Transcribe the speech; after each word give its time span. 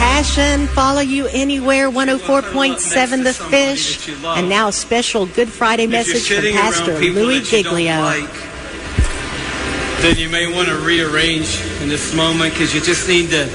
Passion, 0.00 0.66
follow 0.68 1.02
you 1.02 1.26
anywhere, 1.26 1.90
104.7 1.90 3.22
The 3.22 3.34
Fish. 3.34 4.08
And 4.24 4.48
now 4.48 4.68
a 4.68 4.72
special 4.72 5.26
Good 5.26 5.50
Friday 5.50 5.86
message 5.86 6.26
from 6.26 6.52
Pastor 6.52 6.98
Louie 6.98 7.42
Giglio. 7.42 8.00
Like, 8.00 8.32
then 10.00 10.16
you 10.16 10.30
may 10.30 10.50
want 10.50 10.68
to 10.68 10.76
rearrange 10.76 11.60
in 11.82 11.90
this 11.90 12.14
moment 12.14 12.54
because 12.54 12.74
you 12.74 12.80
just 12.80 13.06
need 13.08 13.28
to 13.28 13.46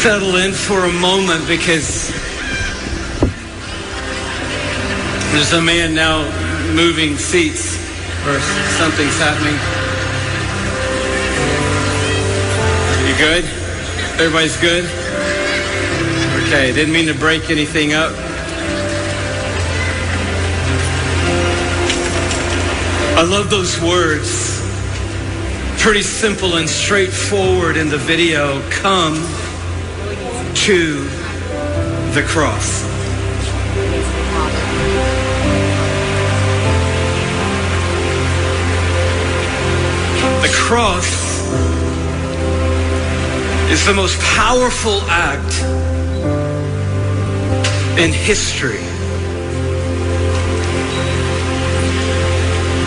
settle 0.00 0.36
in 0.36 0.52
for 0.52 0.84
a 0.84 0.92
moment 0.92 1.48
because 1.48 2.12
there's 5.32 5.52
a 5.54 5.60
man 5.60 5.92
now 5.96 6.22
moving 6.72 7.16
seats 7.16 7.74
or 8.28 8.38
something's 8.78 9.18
happening. 9.18 9.58
You 13.08 13.16
good? 13.18 13.57
Everybody's 14.20 14.56
good? 14.56 14.84
Okay, 16.42 16.72
didn't 16.72 16.92
mean 16.92 17.06
to 17.06 17.14
break 17.14 17.50
anything 17.50 17.92
up. 17.92 18.12
I 23.16 23.22
love 23.22 23.48
those 23.48 23.80
words. 23.80 24.60
Pretty 25.80 26.02
simple 26.02 26.56
and 26.56 26.68
straightforward 26.68 27.76
in 27.76 27.90
the 27.90 27.96
video. 27.96 28.60
Come 28.70 29.14
to 30.66 31.04
the 32.12 32.24
cross. 32.26 32.82
The 40.42 40.52
cross 40.52 41.27
is 43.70 43.84
the 43.84 43.92
most 43.92 44.18
powerful 44.20 45.02
act 45.08 45.62
in 47.98 48.10
history. 48.12 48.80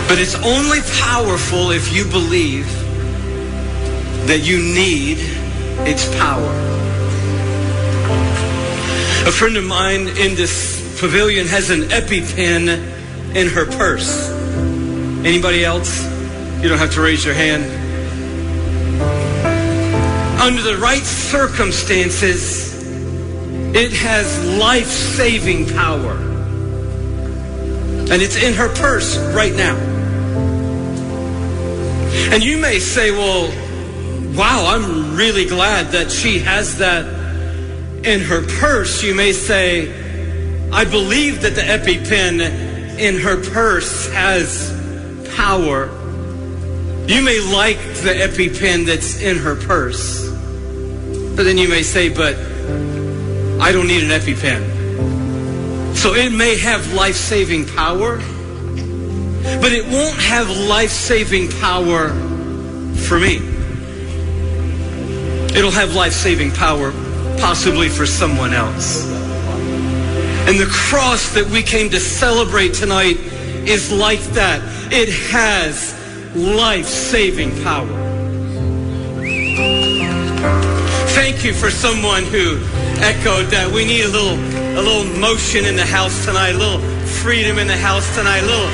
But 0.08 0.18
it's 0.18 0.34
only 0.34 0.80
powerful 1.00 1.70
if 1.70 1.94
you 1.94 2.04
believe 2.04 2.66
that 4.26 4.40
you 4.42 4.58
need 4.58 5.18
its 5.86 6.12
power. 6.16 6.50
A 9.26 9.30
friend 9.30 9.56
of 9.56 9.64
mine 9.64 10.08
in 10.08 10.34
this 10.34 11.00
pavilion 11.00 11.46
has 11.46 11.70
an 11.70 11.82
EpiPen 11.82 13.36
in 13.36 13.48
her 13.48 13.66
purse. 13.66 14.30
Anybody 15.24 15.64
else? 15.64 16.04
You 16.60 16.68
don't 16.68 16.78
have 16.78 16.92
to 16.94 17.00
raise 17.00 17.24
your 17.24 17.34
hand. 17.34 17.81
Under 20.42 20.60
the 20.60 20.76
right 20.76 21.04
circumstances, 21.04 22.74
it 23.76 23.92
has 23.92 24.58
life-saving 24.58 25.68
power. 25.68 26.14
And 28.10 28.20
it's 28.20 28.34
in 28.34 28.52
her 28.54 28.68
purse 28.74 29.16
right 29.32 29.54
now. 29.54 29.76
And 32.32 32.42
you 32.42 32.58
may 32.58 32.80
say, 32.80 33.12
well, 33.12 33.46
wow, 34.36 34.66
I'm 34.66 35.14
really 35.14 35.46
glad 35.46 35.92
that 35.92 36.10
she 36.10 36.40
has 36.40 36.78
that 36.78 37.06
in 38.04 38.20
her 38.22 38.42
purse. 38.58 39.00
You 39.04 39.14
may 39.14 39.32
say, 39.32 39.92
I 40.72 40.84
believe 40.84 41.42
that 41.42 41.54
the 41.54 41.60
EpiPen 41.60 42.98
in 42.98 43.20
her 43.20 43.36
purse 43.52 44.10
has 44.10 44.72
power. 45.36 45.86
You 47.06 47.22
may 47.22 47.38
like 47.54 47.78
the 48.02 48.12
EpiPen 48.26 48.86
that's 48.86 49.20
in 49.22 49.36
her 49.38 49.54
purse. 49.54 50.31
But 51.34 51.44
then 51.44 51.56
you 51.58 51.68
may 51.68 51.82
say, 51.82 52.08
but 52.08 52.36
I 53.60 53.72
don't 53.72 53.86
need 53.86 54.02
an 54.02 54.10
EpiPen. 54.10 55.96
So 55.96 56.14
it 56.14 56.32
may 56.32 56.58
have 56.58 56.92
life-saving 56.92 57.66
power, 57.66 58.18
but 59.60 59.72
it 59.72 59.86
won't 59.86 60.18
have 60.20 60.50
life-saving 60.50 61.50
power 61.60 62.10
for 62.96 63.18
me. 63.18 63.36
It'll 65.56 65.70
have 65.70 65.94
life-saving 65.94 66.52
power 66.52 66.92
possibly 67.38 67.88
for 67.88 68.06
someone 68.06 68.52
else. 68.52 69.06
And 70.48 70.58
the 70.58 70.66
cross 70.66 71.34
that 71.34 71.46
we 71.46 71.62
came 71.62 71.88
to 71.90 72.00
celebrate 72.00 72.74
tonight 72.74 73.16
is 73.16 73.92
like 73.92 74.20
that. 74.34 74.60
It 74.92 75.08
has 75.30 75.94
life-saving 76.34 77.62
power. 77.62 78.01
Thank 81.32 81.44
you 81.44 81.54
for 81.54 81.70
someone 81.70 82.24
who 82.24 82.60
echoed 83.00 83.46
that 83.56 83.72
we 83.72 83.86
need 83.86 84.04
a 84.04 84.08
little 84.08 84.36
a 84.78 84.82
little 84.84 85.18
motion 85.18 85.64
in 85.64 85.76
the 85.76 85.84
house 85.84 86.26
tonight, 86.26 86.50
a 86.50 86.58
little 86.58 86.78
freedom 87.24 87.58
in 87.58 87.66
the 87.66 87.76
house 87.76 88.04
tonight, 88.14 88.40
a 88.40 88.46
little 88.46 88.68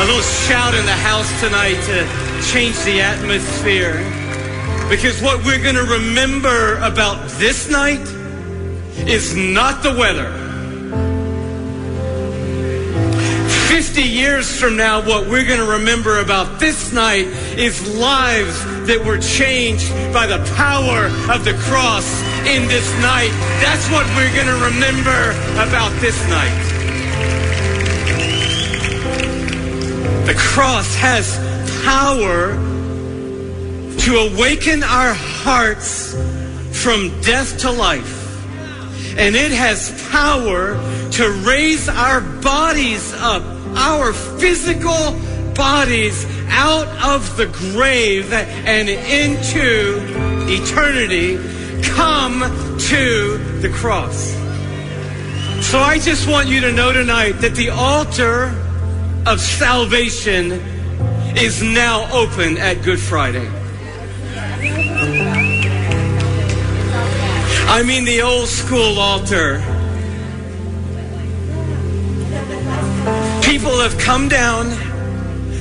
a 0.00 0.04
little 0.08 0.24
shout 0.48 0.72
in 0.72 0.86
the 0.86 1.00
house 1.04 1.28
tonight 1.38 1.76
to 1.84 2.08
change 2.50 2.80
the 2.88 3.02
atmosphere. 3.02 4.00
Because 4.88 5.20
what 5.20 5.44
we're 5.44 5.62
going 5.62 5.76
to 5.76 5.84
remember 5.84 6.76
about 6.78 7.28
this 7.32 7.68
night 7.68 8.08
is 9.06 9.36
not 9.36 9.82
the 9.82 9.92
weather. 9.92 10.45
50 13.68 14.02
years 14.02 14.58
from 14.58 14.76
now, 14.76 15.00
what 15.00 15.28
we're 15.28 15.44
going 15.44 15.60
to 15.60 15.72
remember 15.78 16.20
about 16.20 16.60
this 16.60 16.92
night 16.92 17.26
is 17.58 17.96
lives 17.96 18.64
that 18.86 19.04
were 19.04 19.18
changed 19.18 19.90
by 20.12 20.26
the 20.26 20.38
power 20.56 21.06
of 21.32 21.44
the 21.44 21.54
cross 21.60 22.06
in 22.46 22.68
this 22.68 22.90
night. 23.02 23.30
That's 23.60 23.90
what 23.90 24.06
we're 24.14 24.32
going 24.34 24.46
to 24.46 24.64
remember 24.74 25.30
about 25.60 25.92
this 26.00 26.16
night. 26.28 26.76
The 30.26 30.34
cross 30.34 30.94
has 30.96 31.36
power 31.84 32.54
to 34.06 34.16
awaken 34.16 34.82
our 34.82 35.14
hearts 35.14 36.14
from 36.72 37.20
death 37.22 37.58
to 37.58 37.70
life. 37.70 38.22
And 39.18 39.34
it 39.34 39.50
has 39.50 39.90
power 40.10 40.74
to 41.12 41.30
raise 41.46 41.88
our 41.88 42.20
bodies 42.20 43.14
up, 43.14 43.42
our 43.76 44.12
physical 44.12 45.12
bodies 45.54 46.26
out 46.48 46.88
of 47.14 47.36
the 47.36 47.46
grave 47.46 48.32
and 48.32 48.88
into 48.88 50.00
eternity. 50.48 51.36
Come 51.82 52.40
to 52.40 53.38
the 53.60 53.68
cross. 53.68 54.32
So 55.66 55.78
I 55.78 55.98
just 55.98 56.28
want 56.28 56.48
you 56.48 56.60
to 56.60 56.72
know 56.72 56.92
tonight 56.92 57.32
that 57.40 57.54
the 57.54 57.70
altar 57.70 58.54
of 59.26 59.40
salvation 59.40 60.52
is 61.36 61.62
now 61.62 62.08
open 62.12 62.56
at 62.58 62.82
Good 62.82 63.00
Friday. 63.00 63.46
I 67.68 67.82
mean 67.82 68.04
the 68.04 68.22
old 68.22 68.48
school 68.48 68.98
altar. 68.98 69.75
People 73.46 73.78
have 73.78 73.96
come 73.98 74.28
down 74.28 74.70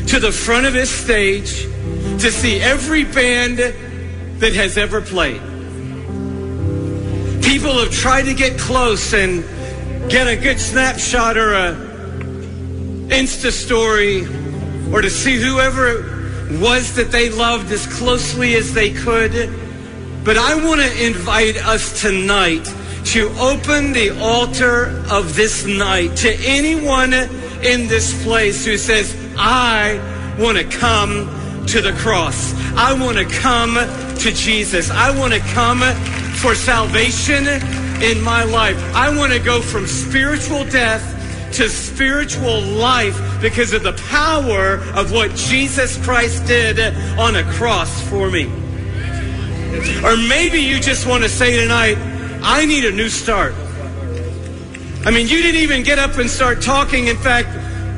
to 0.08 0.20
the 0.20 0.32
front 0.32 0.66
of 0.66 0.74
this 0.74 0.90
stage 0.90 1.66
to 2.20 2.32
see 2.32 2.60
every 2.60 3.04
band 3.04 3.60
that 4.40 4.54
has 4.54 4.76
ever 4.76 5.02
played. 5.02 5.40
People 7.44 7.78
have 7.78 7.92
tried 7.92 8.24
to 8.24 8.34
get 8.34 8.58
close 8.58 9.14
and 9.14 9.44
get 10.10 10.28
a 10.28 10.36
good 10.36 10.60
snapshot 10.60 11.38
or 11.38 11.54
a 11.54 11.74
Insta 13.10 13.52
story 13.52 14.26
or 14.92 15.02
to 15.02 15.10
see 15.12 15.38
whoever 15.38 15.88
it 16.50 16.60
was 16.60 16.96
that 16.96 17.12
they 17.12 17.30
loved 17.30 17.72
as 17.72 17.86
closely 17.86 18.56
as 18.56 18.74
they 18.74 18.92
could. 18.92 19.32
But 20.24 20.38
I 20.38 20.56
want 20.56 20.82
to 20.82 21.06
invite 21.06 21.56
us 21.58 22.02
tonight 22.02 22.66
to 23.06 23.30
open 23.38 23.94
the 23.94 24.20
altar 24.20 25.06
of 25.12 25.36
this 25.36 25.68
night 25.68 26.18
to 26.18 26.36
anyone 26.44 27.14
in 27.66 27.88
this 27.88 28.24
place 28.24 28.64
who 28.64 28.78
says, 28.78 29.16
I 29.38 30.00
want 30.40 30.58
to 30.58 30.64
come 30.64 31.66
to 31.68 31.82
the 31.82 31.94
cross. 31.94 32.54
I 32.76 32.94
want 32.94 33.18
to 33.18 33.26
come 33.26 33.74
to 33.74 34.32
Jesus. 34.32 34.92
I 34.92 35.18
want 35.18 35.34
to 35.34 35.40
come 35.40 35.82
for 36.36 36.54
salvation 36.54 37.48
in 38.04 38.22
my 38.22 38.44
life. 38.44 38.78
I 38.94 39.16
want 39.18 39.34
to 39.34 39.40
go 39.40 39.62
from 39.62 39.88
spiritual 39.88 40.64
death 40.66 41.14
to 41.54 41.70
spiritual 41.70 42.62
life 42.62 43.20
because 43.42 43.74
of 43.74 43.82
the 43.82 43.94
power 44.10 44.76
of 44.94 45.12
what 45.12 45.34
Jesus 45.36 45.98
Christ 46.04 46.46
did 46.46 46.80
on 47.18 47.36
a 47.36 47.44
cross 47.54 48.02
for 48.10 48.30
me. 48.30 48.46
Or 50.04 50.16
maybe 50.18 50.60
you 50.60 50.80
just 50.80 51.08
want 51.08 51.24
to 51.24 51.30
say 51.30 51.60
tonight, 51.60 51.98
I 52.44 52.66
need 52.66 52.86
a 52.86 52.92
new 52.92 53.10
start. 53.10 53.56
I 55.06 55.12
mean, 55.12 55.28
you 55.28 55.44
didn't 55.44 55.62
even 55.62 55.84
get 55.84 56.00
up 56.00 56.18
and 56.18 56.28
start 56.28 56.63
talking. 56.63 57.06
In 57.06 57.18
fact, 57.18 57.50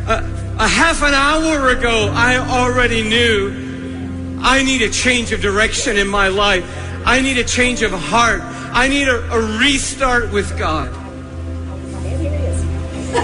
uh, 0.09 0.21
a 0.59 0.67
half 0.67 1.01
an 1.01 1.13
hour 1.13 1.69
ago, 1.69 2.11
I 2.13 2.35
already 2.35 3.01
knew 3.01 4.37
I 4.41 4.61
need 4.61 4.81
a 4.81 4.89
change 4.89 5.31
of 5.31 5.39
direction 5.39 5.95
in 5.95 6.09
my 6.09 6.27
life. 6.27 6.65
I 7.05 7.21
need 7.21 7.37
a 7.37 7.45
change 7.45 7.81
of 7.81 7.91
heart. 7.91 8.41
I 8.43 8.89
need 8.89 9.07
a, 9.07 9.23
a 9.31 9.57
restart 9.57 10.33
with 10.33 10.57
God. 10.59 10.89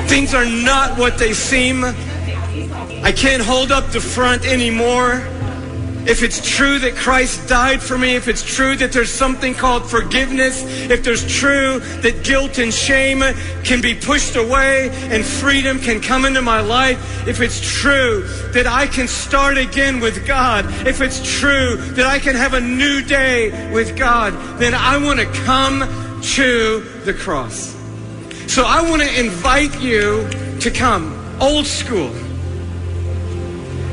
Things 0.07 0.33
are 0.33 0.45
not 0.45 0.97
what 0.97 1.18
they 1.18 1.33
seem. 1.33 1.83
I 1.83 3.12
can't 3.13 3.44
hold 3.44 3.74
up 3.74 3.88
the 3.88 4.00
front 4.00 4.45
anymore 4.45 5.27
if 6.05 6.21
it's 6.21 6.41
true 6.45 6.79
that 6.79 6.95
Christ 6.95 7.47
died 7.47 7.81
for 7.81 7.97
me, 7.97 8.15
if 8.15 8.27
it's 8.27 8.44
true 8.44 8.75
that 8.75 8.91
there's 8.91 9.11
something 9.11 9.53
called 9.53 9.89
forgiveness, 9.89 10.63
if 10.89 11.03
there's 11.03 11.25
true 11.25 11.79
that 12.01 12.23
guilt 12.23 12.57
and 12.57 12.73
shame 12.73 13.21
can 13.63 13.81
be 13.81 13.95
pushed 13.95 14.35
away 14.35 14.89
and 15.09 15.23
freedom 15.23 15.79
can 15.79 16.01
come 16.01 16.25
into 16.25 16.41
my 16.41 16.59
life, 16.59 17.27
if 17.27 17.39
it's 17.39 17.61
true 17.61 18.27
that 18.51 18.67
I 18.67 18.88
can 18.88 19.07
start 19.07 19.57
again 19.57 20.01
with 20.01 20.27
God, 20.27 20.65
if 20.85 21.00
it's 21.00 21.21
true 21.39 21.77
that 21.77 22.05
I 22.05 22.19
can 22.19 22.35
have 22.35 22.53
a 22.53 22.61
new 22.61 23.01
day 23.01 23.71
with 23.71 23.97
God, 23.97 24.33
then 24.59 24.73
I 24.73 24.97
want 24.97 25.19
to 25.19 25.25
come 25.45 25.79
to 26.21 26.79
the 27.05 27.13
cross. 27.13 27.73
So 28.47 28.65
I 28.65 28.81
want 28.89 29.01
to 29.01 29.19
invite 29.19 29.79
you 29.81 30.29
to 30.59 30.69
come 30.69 31.19
old 31.41 31.65
school 31.65 32.13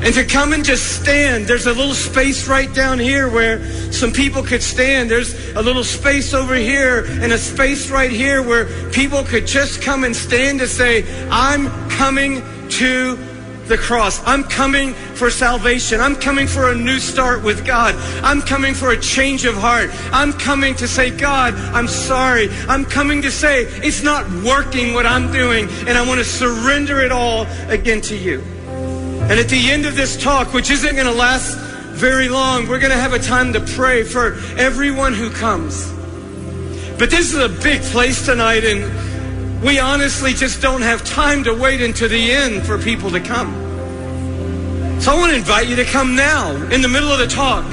and 0.03 0.13
to 0.15 0.25
come 0.25 0.53
and 0.53 0.65
just 0.65 1.01
stand. 1.01 1.45
There's 1.45 1.67
a 1.67 1.73
little 1.73 1.93
space 1.93 2.47
right 2.47 2.73
down 2.73 2.97
here 2.97 3.29
where 3.29 3.63
some 3.91 4.11
people 4.11 4.43
could 4.43 4.63
stand. 4.63 5.11
There's 5.11 5.33
a 5.55 5.61
little 5.61 5.83
space 5.83 6.33
over 6.33 6.55
here 6.55 7.05
and 7.05 7.31
a 7.31 7.37
space 7.37 7.91
right 7.91 8.11
here 8.11 8.41
where 8.41 8.65
people 8.91 9.23
could 9.23 9.45
just 9.45 9.81
come 9.81 10.03
and 10.03 10.15
stand 10.15 10.59
to 10.59 10.67
say, 10.67 11.05
I'm 11.29 11.67
coming 11.89 12.41
to 12.69 13.17
the 13.67 13.77
cross. 13.77 14.21
I'm 14.25 14.43
coming 14.43 14.93
for 14.93 15.29
salvation. 15.29 16.01
I'm 16.01 16.15
coming 16.15 16.47
for 16.47 16.71
a 16.71 16.75
new 16.75 16.99
start 16.99 17.43
with 17.43 17.65
God. 17.65 17.95
I'm 18.23 18.41
coming 18.41 18.73
for 18.73 18.91
a 18.91 18.99
change 18.99 19.45
of 19.45 19.55
heart. 19.55 19.91
I'm 20.11 20.33
coming 20.33 20.75
to 20.75 20.87
say, 20.87 21.15
God, 21.15 21.53
I'm 21.53 21.87
sorry. 21.87 22.49
I'm 22.67 22.85
coming 22.85 23.21
to 23.21 23.31
say, 23.31 23.65
it's 23.65 24.03
not 24.03 24.29
working 24.43 24.93
what 24.93 25.05
I'm 25.05 25.31
doing, 25.31 25.69
and 25.87 25.97
I 25.97 26.05
want 26.05 26.19
to 26.19 26.25
surrender 26.25 27.01
it 27.01 27.11
all 27.11 27.45
again 27.69 28.01
to 28.01 28.17
you. 28.17 28.43
And 29.29 29.39
at 29.39 29.49
the 29.49 29.71
end 29.71 29.85
of 29.85 29.95
this 29.95 30.21
talk, 30.21 30.53
which 30.53 30.69
isn't 30.69 30.95
going 30.95 31.07
to 31.07 31.13
last 31.13 31.57
very 31.91 32.29
long, 32.29 32.67
we're 32.67 32.79
going 32.79 32.91
to 32.91 32.97
have 32.97 33.13
a 33.13 33.19
time 33.19 33.53
to 33.53 33.59
pray 33.59 34.03
for 34.03 34.33
everyone 34.57 35.13
who 35.13 35.29
comes. 35.29 35.91
But 36.97 37.09
this 37.09 37.33
is 37.33 37.37
a 37.37 37.49
big 37.49 37.81
place 37.83 38.25
tonight, 38.25 38.63
and 38.63 39.61
we 39.61 39.79
honestly 39.79 40.33
just 40.33 40.61
don't 40.61 40.81
have 40.81 41.03
time 41.03 41.43
to 41.45 41.53
wait 41.53 41.81
until 41.81 42.09
the 42.09 42.31
end 42.31 42.63
for 42.63 42.77
people 42.77 43.11
to 43.11 43.19
come. 43.19 43.53
So 44.99 45.11
I 45.11 45.15
want 45.17 45.31
to 45.31 45.37
invite 45.37 45.67
you 45.67 45.75
to 45.77 45.85
come 45.85 46.15
now, 46.15 46.55
in 46.71 46.81
the 46.81 46.87
middle 46.87 47.11
of 47.11 47.19
the 47.19 47.27
talk. 47.27 47.65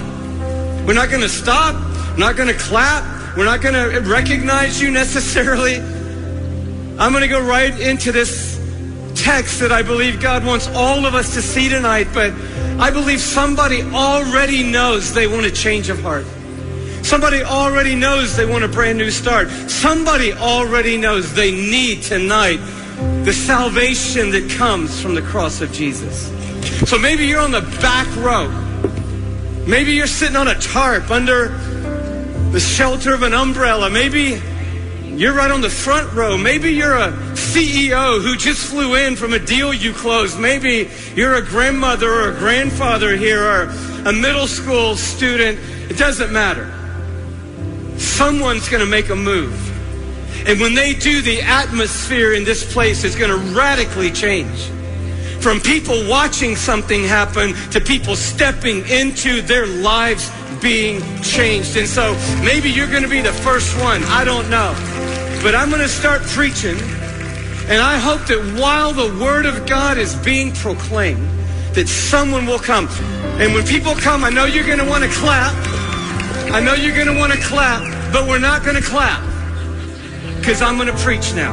We're 0.86 0.94
not 0.94 1.10
going 1.10 1.22
to 1.22 1.28
stop, 1.28 1.74
we're 2.12 2.18
not 2.18 2.36
going 2.36 2.48
to 2.48 2.58
clap, 2.58 3.36
we're 3.36 3.44
not 3.44 3.60
going 3.60 3.74
to 3.74 4.00
recognize 4.00 4.80
you 4.80 4.90
necessarily. 4.90 5.76
I'm 6.98 7.12
going 7.12 7.22
to 7.22 7.28
go 7.28 7.40
right 7.40 7.78
into 7.78 8.12
this 8.12 8.57
text 9.18 9.60
that 9.60 9.72
I 9.72 9.82
believe 9.82 10.20
God 10.20 10.44
wants 10.44 10.68
all 10.68 11.04
of 11.04 11.14
us 11.14 11.34
to 11.34 11.42
see 11.42 11.68
tonight, 11.68 12.08
but 12.14 12.32
I 12.78 12.90
believe 12.90 13.20
somebody 13.20 13.82
already 13.82 14.62
knows 14.62 15.12
they 15.12 15.26
want 15.26 15.46
a 15.46 15.50
change 15.50 15.88
of 15.88 16.00
heart. 16.00 16.26
Somebody 17.02 17.42
already 17.42 17.94
knows 17.94 18.36
they 18.36 18.46
want 18.46 18.64
a 18.64 18.68
brand 18.68 18.98
new 18.98 19.10
start. 19.10 19.48
Somebody 19.48 20.32
already 20.32 20.96
knows 20.96 21.34
they 21.34 21.50
need 21.50 22.02
tonight 22.02 22.58
the 23.24 23.32
salvation 23.32 24.30
that 24.30 24.50
comes 24.56 25.00
from 25.00 25.14
the 25.14 25.22
cross 25.22 25.60
of 25.60 25.72
Jesus. 25.72 26.28
So 26.88 26.98
maybe 26.98 27.26
you're 27.26 27.40
on 27.40 27.50
the 27.50 27.62
back 27.80 28.06
row. 28.16 28.48
Maybe 29.66 29.92
you're 29.92 30.06
sitting 30.06 30.36
on 30.36 30.48
a 30.48 30.58
tarp 30.58 31.10
under 31.10 31.48
the 32.50 32.60
shelter 32.60 33.12
of 33.12 33.22
an 33.22 33.34
umbrella. 33.34 33.90
Maybe 33.90 34.40
you're 35.18 35.34
right 35.34 35.50
on 35.50 35.60
the 35.60 35.68
front 35.68 36.12
row. 36.12 36.38
Maybe 36.38 36.70
you're 36.70 36.96
a 36.96 37.10
CEO 37.34 38.22
who 38.22 38.36
just 38.36 38.66
flew 38.66 38.94
in 38.94 39.16
from 39.16 39.32
a 39.32 39.38
deal 39.40 39.74
you 39.74 39.92
closed. 39.92 40.38
Maybe 40.38 40.88
you're 41.16 41.34
a 41.34 41.42
grandmother 41.42 42.08
or 42.08 42.30
a 42.30 42.38
grandfather 42.38 43.16
here 43.16 43.42
or 43.42 43.62
a 44.04 44.12
middle 44.12 44.46
school 44.46 44.94
student. 44.94 45.58
It 45.90 45.98
doesn't 45.98 46.32
matter. 46.32 46.72
Someone's 47.98 48.68
going 48.68 48.84
to 48.84 48.88
make 48.88 49.08
a 49.08 49.16
move. 49.16 49.54
And 50.46 50.60
when 50.60 50.74
they 50.74 50.94
do, 50.94 51.20
the 51.20 51.42
atmosphere 51.42 52.32
in 52.34 52.44
this 52.44 52.72
place 52.72 53.02
is 53.02 53.16
going 53.16 53.30
to 53.30 53.58
radically 53.58 54.12
change. 54.12 54.70
From 55.40 55.58
people 55.60 56.08
watching 56.08 56.54
something 56.54 57.02
happen 57.02 57.54
to 57.72 57.80
people 57.80 58.14
stepping 58.14 58.86
into 58.88 59.42
their 59.42 59.66
lives 59.66 60.30
being 60.60 61.00
changed. 61.22 61.76
And 61.76 61.88
so 61.88 62.14
maybe 62.42 62.70
you're 62.70 62.90
going 62.90 63.02
to 63.02 63.08
be 63.08 63.20
the 63.20 63.32
first 63.32 63.78
one. 63.80 64.02
I 64.04 64.24
don't 64.24 64.48
know. 64.50 64.74
But 65.42 65.54
I'm 65.54 65.70
going 65.70 65.82
to 65.82 65.88
start 65.88 66.22
preaching. 66.22 66.76
And 67.68 67.82
I 67.82 67.98
hope 67.98 68.26
that 68.26 68.58
while 68.58 68.92
the 68.92 69.22
word 69.22 69.46
of 69.46 69.66
God 69.66 69.98
is 69.98 70.14
being 70.16 70.52
proclaimed, 70.52 71.26
that 71.74 71.86
someone 71.86 72.46
will 72.46 72.58
come. 72.58 72.88
And 73.38 73.54
when 73.54 73.66
people 73.66 73.94
come, 73.94 74.24
I 74.24 74.30
know 74.30 74.46
you're 74.46 74.66
going 74.66 74.78
to 74.78 74.88
want 74.88 75.04
to 75.04 75.10
clap. 75.10 75.54
I 76.50 76.60
know 76.60 76.74
you're 76.74 76.94
going 76.94 77.06
to 77.06 77.18
want 77.18 77.32
to 77.32 77.38
clap, 77.40 77.82
but 78.12 78.26
we're 78.26 78.38
not 78.38 78.64
going 78.64 78.76
to 78.76 78.82
clap 78.82 79.22
because 80.38 80.62
I'm 80.62 80.76
going 80.76 80.88
to 80.88 80.96
preach 81.04 81.34
now. 81.34 81.52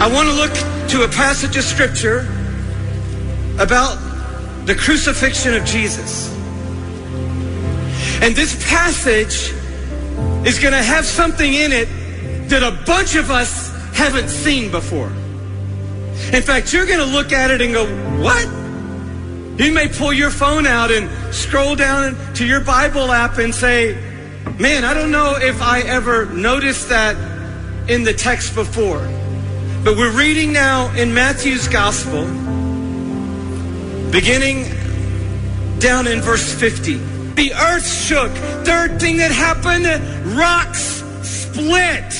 I 0.00 0.12
want 0.12 0.28
to 0.28 0.34
look 0.34 0.52
to 0.90 1.04
a 1.04 1.08
passage 1.08 1.56
of 1.56 1.64
scripture 1.64 2.28
about 3.60 3.96
the 4.66 4.74
crucifixion 4.74 5.54
of 5.54 5.64
Jesus. 5.64 6.35
And 8.22 8.34
this 8.34 8.54
passage 8.68 9.52
is 10.46 10.58
going 10.58 10.72
to 10.72 10.82
have 10.82 11.04
something 11.04 11.52
in 11.52 11.72
it 11.72 11.88
that 12.48 12.62
a 12.62 12.84
bunch 12.86 13.14
of 13.16 13.30
us 13.30 13.70
haven't 13.94 14.28
seen 14.28 14.70
before. 14.70 15.08
In 16.32 16.42
fact, 16.42 16.72
you're 16.72 16.86
going 16.86 16.98
to 16.98 17.04
look 17.04 17.32
at 17.32 17.50
it 17.50 17.60
and 17.60 17.74
go, 17.74 17.86
What? 18.22 18.46
You 19.60 19.72
may 19.72 19.88
pull 19.88 20.12
your 20.12 20.30
phone 20.30 20.66
out 20.66 20.90
and 20.90 21.34
scroll 21.34 21.76
down 21.76 22.16
to 22.34 22.46
your 22.46 22.60
Bible 22.60 23.10
app 23.10 23.38
and 23.38 23.54
say, 23.54 23.94
Man, 24.58 24.84
I 24.84 24.94
don't 24.94 25.10
know 25.10 25.36
if 25.36 25.60
I 25.60 25.80
ever 25.80 26.26
noticed 26.26 26.88
that 26.88 27.16
in 27.88 28.04
the 28.04 28.14
text 28.14 28.54
before. 28.54 29.00
But 29.84 29.96
we're 29.96 30.16
reading 30.16 30.52
now 30.52 30.92
in 30.94 31.14
Matthew's 31.14 31.68
Gospel, 31.68 32.24
beginning 34.10 34.64
down 35.78 36.06
in 36.06 36.20
verse 36.20 36.52
50. 36.52 37.15
The 37.36 37.52
earth 37.52 37.86
shook. 37.86 38.32
Third 38.64 38.98
thing 38.98 39.18
that 39.18 39.30
happened, 39.30 39.86
rocks 40.36 41.04
split. 41.22 42.12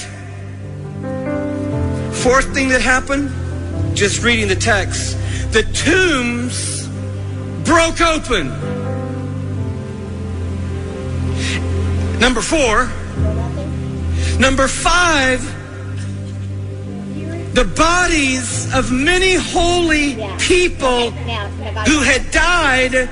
Fourth 2.23 2.53
thing 2.53 2.69
that 2.69 2.83
happened, 2.83 3.31
just 3.97 4.23
reading 4.23 4.47
the 4.49 4.57
text, 4.57 5.17
the 5.53 5.63
tombs 5.73 6.87
broke 7.65 8.03
open. 8.03 8.51
Number 12.21 12.43
four. 12.43 12.91
Number 14.39 14.69
five, 14.69 15.41
the 17.55 17.65
bodies 17.65 18.75
of 18.75 18.93
many 18.93 19.35
holy 19.35 20.17
people 20.39 21.11
who 21.11 22.03
had 22.03 22.31
died 22.31 23.09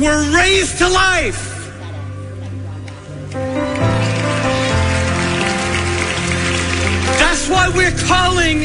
were 0.00 0.32
raised 0.34 0.78
to 0.78 0.88
life. 0.88 1.46
That's 7.18 7.48
why 7.50 7.70
we're 7.74 7.96
calling 8.08 8.60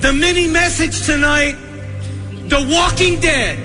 the 0.00 0.12
mini 0.12 0.46
message 0.46 1.04
tonight 1.04 1.56
The 2.48 2.64
Walking 2.70 3.18
Dead. 3.18 3.58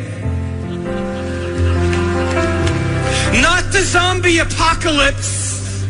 Not 3.39 3.71
the 3.71 3.81
zombie 3.81 4.39
apocalypse, 4.39 5.85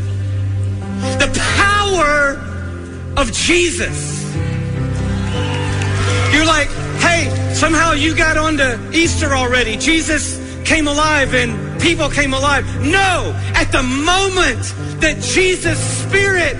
the 1.20 1.32
power 1.58 2.38
of 3.16 3.32
Jesus. 3.32 4.26
You're 6.34 6.46
like, 6.46 6.68
hey, 7.00 7.54
somehow 7.54 7.94
you 7.94 8.16
got 8.16 8.36
onto 8.36 8.92
Easter 8.92 9.34
already. 9.34 9.78
Jesus 9.78 10.45
came 10.66 10.88
alive 10.88 11.34
and 11.34 11.80
people 11.82 12.10
came 12.10 12.34
alive. 12.34 12.66
No, 12.82 13.34
at 13.54 13.72
the 13.72 13.84
moment 13.84 14.64
that 15.02 15.22
Jesus' 15.22 15.80
spirit 15.80 16.58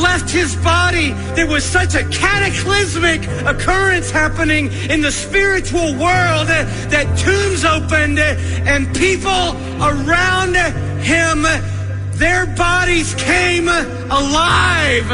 left 0.00 0.30
his 0.30 0.54
body, 0.56 1.10
there 1.34 1.46
was 1.46 1.64
such 1.64 1.94
a 1.94 2.04
cataclysmic 2.10 3.22
occurrence 3.46 4.10
happening 4.10 4.70
in 4.88 5.00
the 5.00 5.10
spiritual 5.10 5.92
world 5.94 6.46
that 6.46 7.06
tombs 7.18 7.64
opened 7.64 8.18
and 8.18 8.94
people 8.94 9.56
around 9.82 10.54
him, 11.02 11.42
their 12.12 12.46
bodies 12.46 13.14
came 13.14 13.68
alive 13.68 15.10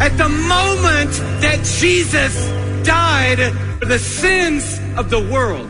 at 0.00 0.16
the 0.16 0.28
moment 0.28 1.12
that 1.40 1.62
Jesus 1.62 2.34
died 2.84 3.38
for 3.78 3.86
the 3.86 3.98
sins 3.98 4.80
of 4.98 5.08
the 5.08 5.20
world. 5.20 5.69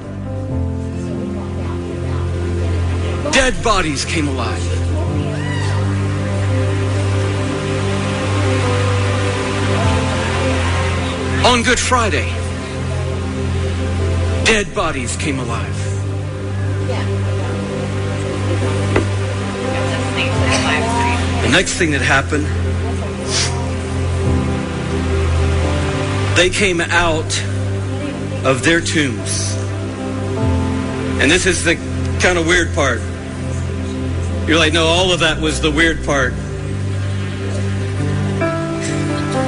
Dead 3.51 3.65
bodies 3.65 4.05
came 4.05 4.29
alive. 4.29 4.63
On 11.45 11.61
Good 11.65 11.81
Friday, 11.81 12.29
dead 14.45 14.73
bodies 14.73 15.17
came 15.17 15.41
alive. 15.41 15.77
The 21.43 21.49
next 21.51 21.75
thing 21.75 21.91
that 21.91 22.03
happened, 22.03 22.47
they 26.37 26.51
came 26.51 26.81
out 26.81 27.37
of 28.47 28.63
their 28.63 28.81
tombs. 28.81 29.57
And 31.21 31.29
this 31.29 31.47
is 31.47 31.65
the 31.65 31.75
kind 32.21 32.39
of 32.39 32.47
weird 32.47 32.73
part. 32.77 33.01
You're 34.51 34.59
like, 34.59 34.73
no, 34.73 34.85
all 34.85 35.13
of 35.13 35.21
that 35.21 35.41
was 35.41 35.61
the 35.61 35.71
weird 35.71 36.05
part. 36.05 36.33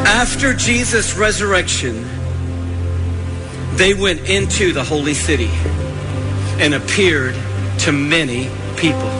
After 0.06 0.54
Jesus' 0.54 1.16
resurrection, 1.16 2.04
they 3.74 3.94
went 3.94 4.28
into 4.28 4.72
the 4.72 4.84
holy 4.84 5.14
city 5.14 5.50
and 6.62 6.72
appeared 6.72 7.34
to 7.80 7.90
many 7.90 8.48
people. 8.76 9.10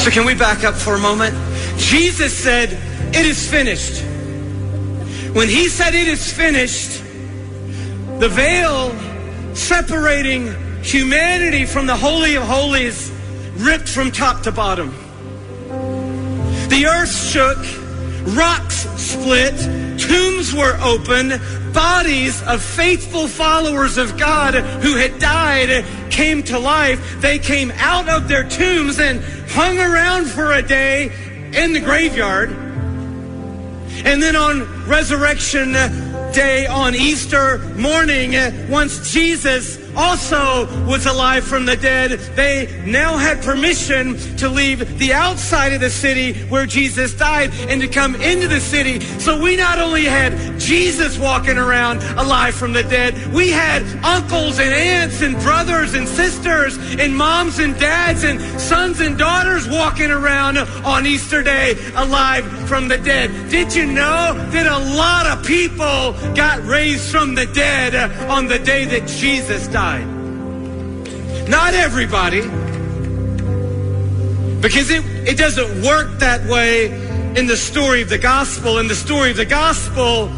So, 0.00 0.10
can 0.10 0.24
we 0.24 0.34
back 0.34 0.64
up 0.64 0.76
for 0.76 0.94
a 0.94 0.98
moment? 0.98 1.34
Jesus 1.76 2.34
said, 2.34 2.72
It 3.14 3.26
is 3.26 3.46
finished. 3.46 4.02
When 5.34 5.50
he 5.50 5.68
said 5.68 5.94
it 5.94 6.08
is 6.08 6.32
finished, 6.32 7.02
the 8.18 8.30
veil 8.30 8.96
separating 9.54 10.54
humanity 10.82 11.66
from 11.66 11.84
the 11.84 11.96
Holy 11.98 12.36
of 12.36 12.44
Holies 12.44 13.19
ripped 13.60 13.88
from 13.88 14.10
top 14.10 14.42
to 14.42 14.52
bottom. 14.52 14.90
The 16.68 16.86
earth 16.86 17.14
shook, 17.14 17.58
rocks 18.36 18.88
split, 19.00 19.56
tombs 19.98 20.54
were 20.54 20.78
open, 20.82 21.40
bodies 21.72 22.42
of 22.42 22.62
faithful 22.62 23.28
followers 23.28 23.98
of 23.98 24.18
God 24.18 24.54
who 24.54 24.96
had 24.96 25.18
died 25.18 25.84
came 26.10 26.42
to 26.44 26.58
life. 26.58 27.20
They 27.20 27.38
came 27.38 27.70
out 27.76 28.08
of 28.08 28.28
their 28.28 28.48
tombs 28.48 28.98
and 28.98 29.22
hung 29.50 29.78
around 29.78 30.26
for 30.26 30.52
a 30.52 30.62
day 30.62 31.12
in 31.52 31.72
the 31.72 31.80
graveyard. 31.80 32.50
And 34.04 34.22
then 34.22 34.36
on 34.36 34.86
resurrection 34.86 35.72
day, 36.32 36.66
on 36.66 36.94
Easter 36.94 37.58
morning, 37.76 38.34
once 38.70 39.12
Jesus 39.12 39.76
also 39.96 40.66
was 40.86 41.06
alive 41.06 41.44
from 41.44 41.66
the 41.66 41.76
dead, 41.76 42.12
they 42.36 42.82
now 42.86 43.16
had 43.16 43.42
permission 43.42 44.16
to 44.36 44.48
leave 44.48 44.98
the 44.98 45.12
outside 45.12 45.72
of 45.72 45.80
the 45.80 45.90
city 45.90 46.32
where 46.44 46.66
Jesus 46.66 47.14
died 47.14 47.50
and 47.68 47.80
to 47.80 47.88
come 47.88 48.14
into 48.16 48.48
the 48.48 48.60
city. 48.60 49.00
So 49.18 49.40
we 49.40 49.56
not 49.56 49.78
only 49.78 50.04
had 50.04 50.60
Jesus 50.60 51.18
walking 51.18 51.58
around 51.58 52.02
alive 52.18 52.54
from 52.54 52.72
the 52.72 52.82
dead, 52.82 53.14
we 53.32 53.50
had 53.50 53.82
uncles 54.04 54.58
and 54.58 54.72
aunts 54.72 55.22
and 55.22 55.36
brothers 55.40 55.94
and 55.94 56.06
sisters 56.06 56.78
and 56.98 57.16
moms 57.16 57.58
and 57.58 57.78
dads 57.78 58.24
and 58.24 58.40
sons 58.60 59.00
and 59.00 59.18
daughters 59.18 59.68
walking 59.68 60.10
around 60.10 60.58
on 60.58 61.06
Easter 61.06 61.42
Day 61.42 61.76
alive 61.96 62.44
from 62.68 62.88
the 62.88 62.98
dead. 62.98 63.30
Did 63.50 63.74
you 63.74 63.86
know 63.86 64.34
that 64.50 64.66
a 64.66 64.96
lot 64.96 65.26
of 65.26 65.44
people 65.44 66.12
got 66.34 66.62
raised 66.64 67.10
from 67.10 67.34
the 67.34 67.46
dead 67.46 67.94
on 68.28 68.46
the 68.46 68.58
day 68.58 68.84
that 68.84 69.08
Jesus 69.08 69.66
died? 69.68 69.79
Not 71.48 71.72
everybody. 71.72 72.42
Because 74.60 74.90
it, 74.90 75.02
it 75.26 75.38
doesn't 75.38 75.82
work 75.82 76.18
that 76.18 76.46
way 76.48 76.86
in 77.34 77.46
the 77.46 77.56
story 77.56 78.02
of 78.02 78.10
the 78.10 78.18
gospel. 78.18 78.78
In 78.78 78.88
the 78.88 78.94
story 78.94 79.30
of 79.30 79.38
the 79.38 79.46
gospel, 79.46 80.30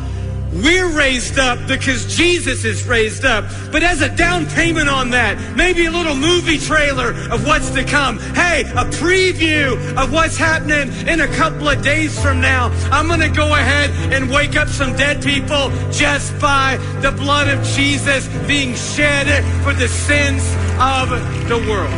we're 0.53 0.89
raised 0.89 1.39
up 1.39 1.67
because 1.67 2.15
Jesus 2.15 2.65
is 2.65 2.87
raised 2.87 3.25
up. 3.25 3.45
But 3.71 3.83
as 3.83 4.03
a 4.03 4.15
down 4.15 4.47
payment 4.47 4.89
on 4.89 5.11
that, 5.11 5.57
maybe 5.57 5.87
a 5.87 5.91
little 5.91 6.15
movie 6.15 6.59
trailer 6.59 7.11
of 7.31 7.47
what's 7.47 7.71
to 7.71 7.85
come. 7.85 8.19
Hey, 8.19 8.63
a 8.63 8.85
preview 9.01 9.97
of 9.97 10.13
what's 10.13 10.37
happening 10.37 10.93
in 11.09 11.21
a 11.21 11.29
couple 11.29 11.69
of 11.69 11.83
days 11.83 12.21
from 12.21 12.41
now. 12.41 12.69
I'm 12.91 13.09
going 13.09 13.21
to 13.21 13.31
go 13.31 13.55
ahead 13.55 13.91
and 14.13 14.31
wake 14.31 14.57
up 14.57 14.69
some 14.69 14.95
dead 14.97 15.23
people 15.23 15.71
just 15.91 16.39
by 16.39 16.77
the 17.01 17.13
blood 17.13 17.49
of 17.49 17.65
Jesus 17.65 18.29
being 18.47 18.75
shed 18.75 19.27
for 19.65 19.73
the 19.73 19.89
sins 19.89 20.43
of 20.79 21.09
the 21.49 21.57
world. 21.71 21.93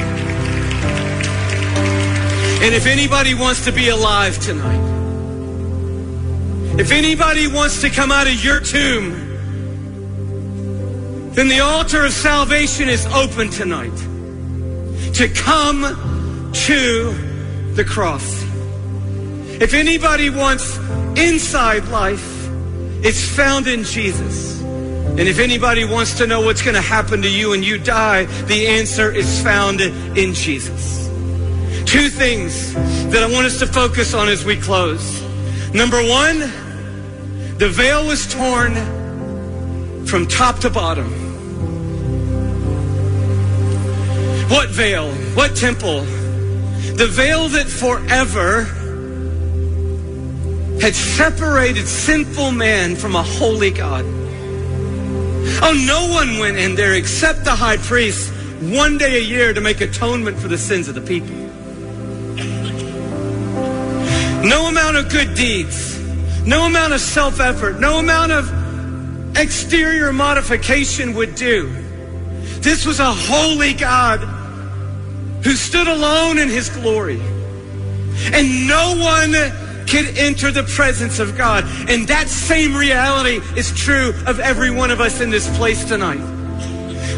And 2.63 2.75
if 2.75 2.87
anybody 2.87 3.35
wants 3.35 3.65
to 3.65 3.73
be 3.73 3.89
alive 3.89 4.39
tonight, 4.39 4.94
if 6.79 6.91
anybody 6.91 7.47
wants 7.47 7.81
to 7.83 7.91
come 7.91 8.11
out 8.11 8.27
of 8.27 8.45
your 8.45 8.61
tomb, 8.61 9.13
then 11.35 11.49
the 11.49 11.61
altar 11.61 12.05
of 12.05 12.13
salvation 12.13 12.89
is 12.89 13.07
open 13.07 13.51
tonight 13.51 13.97
to 15.15 15.29
come 15.29 15.83
to 16.53 17.13
the 17.75 17.85
cross. 17.85 18.43
If 19.61 19.73
anybody 19.75 20.31
wants 20.31 20.77
inside 21.17 21.87
life, 21.89 22.49
it's 23.05 23.25
found 23.25 23.67
in 23.67 23.85
Jesus. 23.85 24.61
And 24.63 25.21
if 25.21 25.39
anybody 25.39 25.85
wants 25.85 26.19
to 26.19 26.27
know 26.27 26.41
what's 26.41 26.63
going 26.63 26.75
to 26.75 26.81
happen 26.81 27.23
to 27.23 27.31
you 27.31 27.51
when 27.51 27.63
you 27.63 27.79
die, 27.79 28.25
the 28.47 28.67
answer 28.67 29.13
is 29.13 29.41
found 29.43 29.81
in 29.81 30.35
Jesus. 30.35 31.09
Two 31.85 32.09
things 32.09 32.75
that 32.75 33.23
I 33.23 33.33
want 33.33 33.47
us 33.47 33.61
to 33.61 33.67
focus 33.69 34.13
on 34.13 34.29
as 34.29 34.45
we 34.45 34.57
close. 34.57 35.23
Number 35.73 36.03
one, 36.03 36.53
the 37.59 37.69
veil 37.69 38.07
was 38.07 38.27
torn 38.33 38.75
from 40.07 40.27
top 40.27 40.59
to 40.61 40.71
bottom. 40.71 41.11
What 44.51 44.69
veil? 44.69 45.11
What 45.35 45.57
temple? 45.57 46.01
The 46.95 47.07
veil 47.11 47.49
that 47.49 47.67
forever 47.67 48.65
had 50.81 50.95
separated 50.95 51.87
sinful 51.87 52.53
man 52.53 52.97
from 52.97 53.15
a 53.15 53.23
holy 53.23 53.71
God. 53.71 54.05
Oh, 55.63 55.85
no 55.87 56.13
one 56.13 56.39
went 56.39 56.59
in 56.59 56.75
there 56.75 56.95
except 56.95 57.45
the 57.45 57.53
high 57.53 57.77
priest 57.77 58.33
one 58.61 58.99
day 58.99 59.17
a 59.17 59.23
year 59.23 59.53
to 59.53 59.61
make 59.61 59.81
atonement 59.81 60.39
for 60.39 60.49
the 60.49 60.59
sins 60.59 60.89
of 60.89 60.95
the 60.95 61.01
people. 61.01 61.35
No 64.47 64.67
amount 64.69 64.97
of 64.97 65.09
good 65.09 65.35
deeds, 65.35 65.94
no 66.47 66.67
amount 66.67 66.93
of 66.93 67.01
self 67.01 67.41
effort, 67.41 67.81
no 67.81 67.99
amount 67.99 68.33
of 68.33 69.37
exterior 69.37 70.13
modification 70.13 71.15
would 71.15 71.35
do. 71.35 71.69
This 72.61 72.87
was 72.87 73.01
a 73.01 73.13
holy 73.13 73.75
God 73.75 74.21
who 75.45 75.53
stood 75.53 75.87
alone 75.87 76.39
in 76.39 76.49
his 76.49 76.71
glory. 76.71 77.21
And 78.33 78.67
no 78.67 78.97
one 78.99 79.33
could 79.87 80.17
enter 80.17 80.51
the 80.51 80.63
presence 80.63 81.19
of 81.19 81.37
God. 81.37 81.65
And 81.89 82.09
that 82.09 82.29
same 82.29 82.75
reality 82.75 83.41
is 83.59 83.73
true 83.77 84.15
of 84.27 84.41
every 84.41 84.71
one 84.71 84.91
of 84.91 85.01
us 85.01 85.21
in 85.21 85.31
this 85.31 85.55
place 85.57 85.85
tonight. 85.85 86.23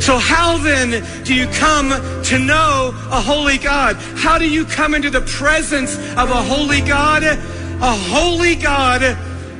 So 0.00 0.18
how 0.18 0.58
then 0.58 1.04
do 1.24 1.34
you 1.34 1.46
come 1.48 1.90
to 2.24 2.38
know 2.38 2.92
a 3.10 3.20
holy 3.20 3.58
God? 3.58 3.96
How 4.16 4.38
do 4.38 4.48
you 4.48 4.64
come 4.64 4.94
into 4.94 5.10
the 5.10 5.22
presence 5.22 5.96
of 6.16 6.30
a 6.30 6.42
holy 6.42 6.80
God? 6.80 7.22
A 7.80 7.94
holy 7.94 8.54
God 8.56 9.02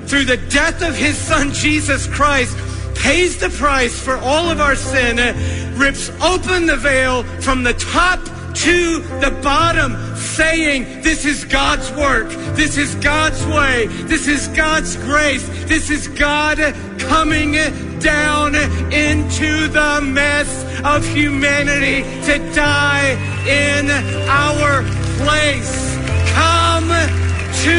through 0.06 0.24
the 0.24 0.36
death 0.36 0.82
of 0.82 0.94
his 0.94 1.16
son 1.16 1.52
Jesus 1.52 2.06
Christ 2.06 2.56
pays 2.94 3.38
the 3.38 3.50
price 3.50 3.98
for 3.98 4.16
all 4.16 4.50
of 4.50 4.60
our 4.60 4.74
sin, 4.74 5.16
rips 5.78 6.10
open 6.22 6.66
the 6.66 6.76
veil 6.76 7.22
from 7.40 7.62
the 7.62 7.74
top 7.74 8.20
to 8.56 9.00
the 9.20 9.38
bottom, 9.42 9.94
saying, 10.16 11.02
This 11.02 11.26
is 11.26 11.44
God's 11.44 11.90
work. 11.92 12.28
This 12.56 12.78
is 12.78 12.94
God's 12.96 13.44
way. 13.46 13.86
This 13.86 14.28
is 14.28 14.48
God's 14.48 14.96
grace. 14.96 15.46
This 15.66 15.90
is 15.90 16.08
God 16.08 16.58
coming 16.98 17.52
down 17.98 18.54
into 18.92 19.68
the 19.68 20.00
mess 20.02 20.64
of 20.84 21.06
humanity 21.06 22.02
to 22.24 22.38
die 22.54 23.12
in 23.46 23.90
our 24.28 24.82
place. 25.18 25.95
To 27.64 27.76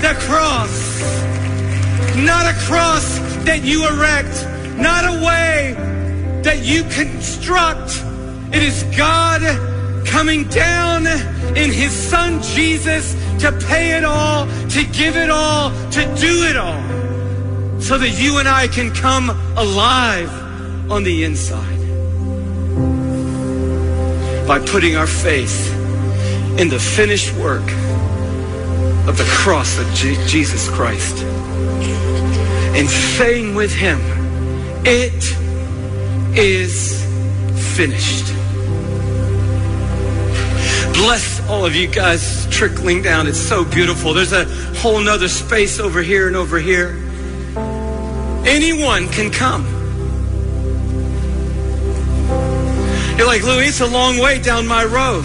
the 0.00 0.14
cross. 0.20 1.00
Not 2.16 2.46
a 2.46 2.58
cross 2.66 3.18
that 3.44 3.62
you 3.62 3.86
erect, 3.88 4.46
not 4.76 5.04
a 5.04 5.24
way 5.24 5.74
that 6.42 6.64
you 6.64 6.82
construct. 6.84 8.02
It 8.52 8.62
is 8.62 8.82
God 8.96 9.42
coming 10.06 10.44
down 10.48 11.06
in 11.56 11.70
his 11.70 11.92
son 11.92 12.42
Jesus 12.42 13.14
to 13.40 13.52
pay 13.68 13.96
it 13.96 14.04
all, 14.04 14.46
to 14.70 14.84
give 14.84 15.16
it 15.16 15.30
all, 15.30 15.70
to 15.90 16.00
do 16.16 16.44
it 16.44 16.56
all, 16.56 16.82
so 17.80 17.98
that 17.98 18.14
you 18.18 18.38
and 18.38 18.48
I 18.48 18.68
can 18.68 18.92
come 18.92 19.30
alive 19.56 20.30
on 20.90 21.04
the 21.04 21.24
inside 21.24 21.78
by 24.46 24.58
putting 24.58 24.96
our 24.96 25.06
faith 25.06 25.72
in 26.58 26.68
the 26.68 26.78
finished 26.78 27.32
work 27.34 27.68
of 29.08 29.16
the 29.16 29.24
cross 29.24 29.78
of 29.78 29.86
G- 29.94 30.18
Jesus 30.26 30.68
Christ 30.68 31.24
and 32.76 32.88
saying 32.88 33.54
with 33.54 33.74
him, 33.74 33.98
It 34.84 35.24
is 36.38 37.02
finished. 37.74 38.26
Bless 40.92 41.40
all 41.48 41.64
of 41.64 41.74
you 41.74 41.88
guys 41.88 42.46
trickling 42.50 43.00
down. 43.00 43.26
It's 43.26 43.40
so 43.40 43.64
beautiful. 43.64 44.12
There's 44.12 44.34
a 44.34 44.44
whole 44.76 45.00
nother 45.00 45.28
space 45.28 45.80
over 45.80 46.02
here 46.02 46.26
and 46.26 46.36
over 46.36 46.58
here. 46.58 47.02
Anyone 48.44 49.08
can 49.08 49.30
come. 49.30 49.64
You're 53.16 53.26
like, 53.26 53.42
Louie, 53.42 53.64
it's 53.64 53.80
a 53.80 53.86
long 53.86 54.18
way 54.18 54.38
down 54.38 54.66
my 54.66 54.84
road. 54.84 55.24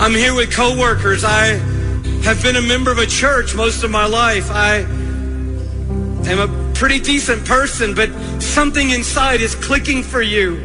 I'm 0.00 0.12
here 0.12 0.34
with 0.34 0.52
coworkers. 0.52 1.24
I 1.24 1.77
have 2.24 2.42
been 2.42 2.56
a 2.56 2.62
member 2.62 2.90
of 2.90 2.98
a 2.98 3.06
church 3.06 3.54
most 3.54 3.84
of 3.84 3.90
my 3.90 4.06
life. 4.06 4.50
I 4.50 4.78
am 6.28 6.38
a 6.38 6.72
pretty 6.74 7.00
decent 7.00 7.44
person, 7.44 7.94
but 7.94 8.10
something 8.40 8.90
inside 8.90 9.40
is 9.40 9.54
clicking 9.54 10.02
for 10.02 10.22
you. 10.22 10.56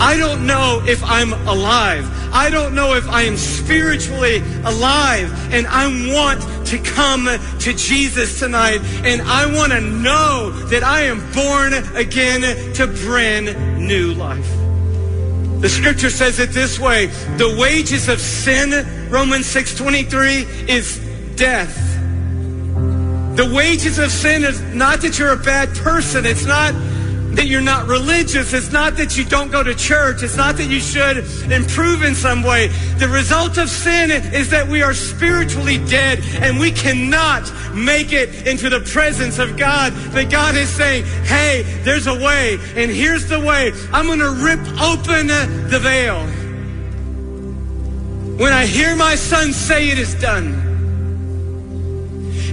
I 0.00 0.16
don't 0.16 0.46
know 0.46 0.82
if 0.86 1.02
I'm 1.02 1.32
alive. 1.32 2.08
I 2.32 2.50
don't 2.50 2.74
know 2.74 2.94
if 2.94 3.08
I 3.08 3.22
am 3.22 3.36
spiritually 3.36 4.38
alive. 4.64 5.52
And 5.52 5.66
I 5.66 5.86
want 6.14 6.40
to 6.68 6.78
come 6.78 7.26
to 7.60 7.72
Jesus 7.74 8.38
tonight. 8.38 8.80
And 9.02 9.22
I 9.22 9.52
want 9.52 9.72
to 9.72 9.80
know 9.80 10.50
that 10.68 10.84
I 10.84 11.02
am 11.02 11.18
born 11.32 11.72
again 11.96 12.42
to 12.74 12.86
brand 12.86 13.78
new 13.78 14.14
life. 14.14 14.48
The 15.60 15.68
scripture 15.68 16.10
says 16.10 16.38
it 16.38 16.50
this 16.50 16.78
way. 16.78 17.06
The 17.36 17.56
wages 17.58 18.08
of 18.08 18.20
sin, 18.20 18.70
Romans 19.10 19.46
6.23, 19.46 20.68
is 20.68 20.98
death. 21.36 21.74
The 23.36 23.50
wages 23.54 23.98
of 23.98 24.10
sin 24.10 24.44
is 24.44 24.60
not 24.74 25.00
that 25.02 25.18
you're 25.18 25.32
a 25.32 25.36
bad 25.36 25.68
person. 25.76 26.26
It's 26.26 26.44
not 26.44 26.74
that 27.38 27.46
you're 27.46 27.60
not 27.60 27.86
religious. 27.86 28.52
It's 28.52 28.72
not 28.72 28.96
that 28.96 29.16
you 29.16 29.24
don't 29.24 29.52
go 29.52 29.62
to 29.62 29.74
church. 29.74 30.24
It's 30.24 30.36
not 30.36 30.56
that 30.56 30.64
you 30.64 30.80
should 30.80 31.18
improve 31.52 32.02
in 32.02 32.16
some 32.16 32.42
way. 32.42 32.66
The 32.98 33.06
result 33.06 33.58
of 33.58 33.68
sin 33.68 34.10
is 34.10 34.50
that 34.50 34.66
we 34.66 34.82
are 34.82 34.92
spiritually 34.92 35.78
dead 35.86 36.18
and 36.42 36.58
we 36.58 36.72
cannot 36.72 37.48
make 37.72 38.12
it 38.12 38.48
into 38.48 38.68
the 38.68 38.80
presence 38.80 39.38
of 39.38 39.56
God. 39.56 39.92
But 40.12 40.30
God 40.30 40.56
is 40.56 40.68
saying, 40.68 41.04
hey, 41.24 41.62
there's 41.84 42.08
a 42.08 42.14
way. 42.14 42.58
And 42.74 42.90
here's 42.90 43.28
the 43.28 43.38
way. 43.38 43.72
I'm 43.92 44.06
going 44.06 44.18
to 44.18 44.30
rip 44.30 44.58
open 44.80 45.28
the 45.28 45.78
veil. 45.80 46.47
When 48.38 48.52
I 48.52 48.66
hear 48.66 48.94
my 48.94 49.16
son 49.16 49.52
say 49.52 49.88
it 49.88 49.98
is 49.98 50.14
done. 50.14 50.54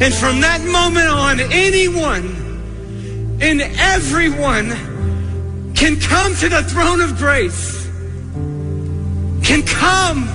And 0.01 0.11
from 0.11 0.41
that 0.41 0.61
moment 0.61 1.07
on, 1.07 1.39
anyone 1.39 3.37
and 3.39 3.61
everyone 3.61 4.69
can 5.75 5.99
come 5.99 6.33
to 6.37 6.49
the 6.49 6.63
throne 6.63 7.01
of 7.01 7.17
grace, 7.17 7.85
can 9.43 9.61
come 9.61 10.25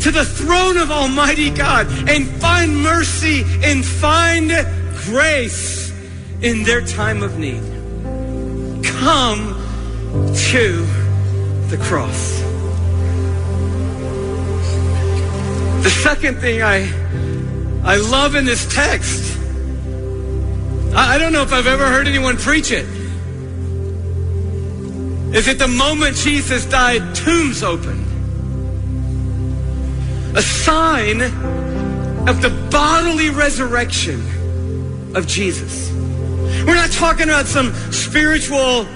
to 0.00 0.10
the 0.10 0.24
throne 0.24 0.78
of 0.78 0.90
Almighty 0.90 1.50
God 1.50 1.86
and 2.08 2.26
find 2.40 2.82
mercy 2.82 3.44
and 3.62 3.84
find 3.84 4.50
grace 5.04 5.92
in 6.40 6.62
their 6.62 6.80
time 6.80 7.22
of 7.22 7.38
need. 7.38 7.62
Come 8.82 9.54
to 10.50 10.86
the 11.68 11.76
cross. 11.78 12.45
The 15.86 15.92
second 15.92 16.40
thing 16.40 16.62
I, 16.62 16.78
I 17.84 17.94
love 17.98 18.34
in 18.34 18.44
this 18.44 18.66
text 18.74 19.38
I 20.92 21.16
don't 21.16 21.32
know 21.32 21.42
if 21.42 21.52
I've 21.52 21.68
ever 21.68 21.86
heard 21.86 22.08
anyone 22.08 22.36
preach 22.38 22.72
it. 22.72 22.84
Is 25.32 25.46
it 25.46 25.60
the 25.60 25.68
moment 25.68 26.16
Jesus 26.16 26.66
died, 26.66 27.14
tombs 27.14 27.62
opened? 27.62 28.04
A 30.36 30.42
sign 30.42 31.22
of 31.22 32.42
the 32.42 32.50
bodily 32.72 33.30
resurrection 33.30 35.14
of 35.14 35.28
Jesus. 35.28 35.92
We're 35.92 36.74
not 36.74 36.90
talking 36.90 37.28
about 37.28 37.46
some 37.46 37.72
spiritual 37.92 38.86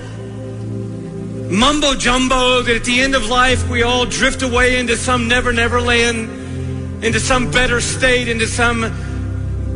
mumbo 1.52 1.94
jumbo 1.94 2.62
that 2.62 2.74
at 2.74 2.84
the 2.84 3.00
end 3.00 3.14
of 3.14 3.28
life 3.28 3.68
we 3.68 3.84
all 3.84 4.06
drift 4.06 4.42
away 4.42 4.80
into 4.80 4.96
some 4.96 5.28
never 5.28 5.52
never 5.52 5.80
land, 5.80 6.39
into 7.02 7.18
some 7.18 7.50
better 7.50 7.80
state, 7.80 8.28
into 8.28 8.46
some 8.46 8.82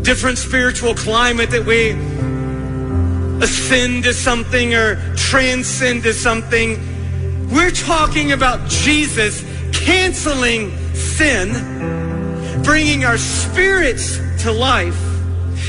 different 0.03 0.37
spiritual 0.37 0.95
climate 0.95 1.51
that 1.51 1.65
we 1.65 1.91
ascend 3.43 4.05
to 4.05 4.13
something 4.13 4.75
or 4.75 4.97
transcend 5.17 6.03
to 6.03 6.13
something. 6.13 6.79
We're 7.51 7.71
talking 7.71 8.33
about 8.33 8.69
Jesus 8.69 9.43
canceling 9.73 10.77
sin, 10.95 11.53
bringing 12.63 13.05
our 13.05 13.19
spirits 13.19 14.19
to 14.43 14.53
life, 14.53 15.01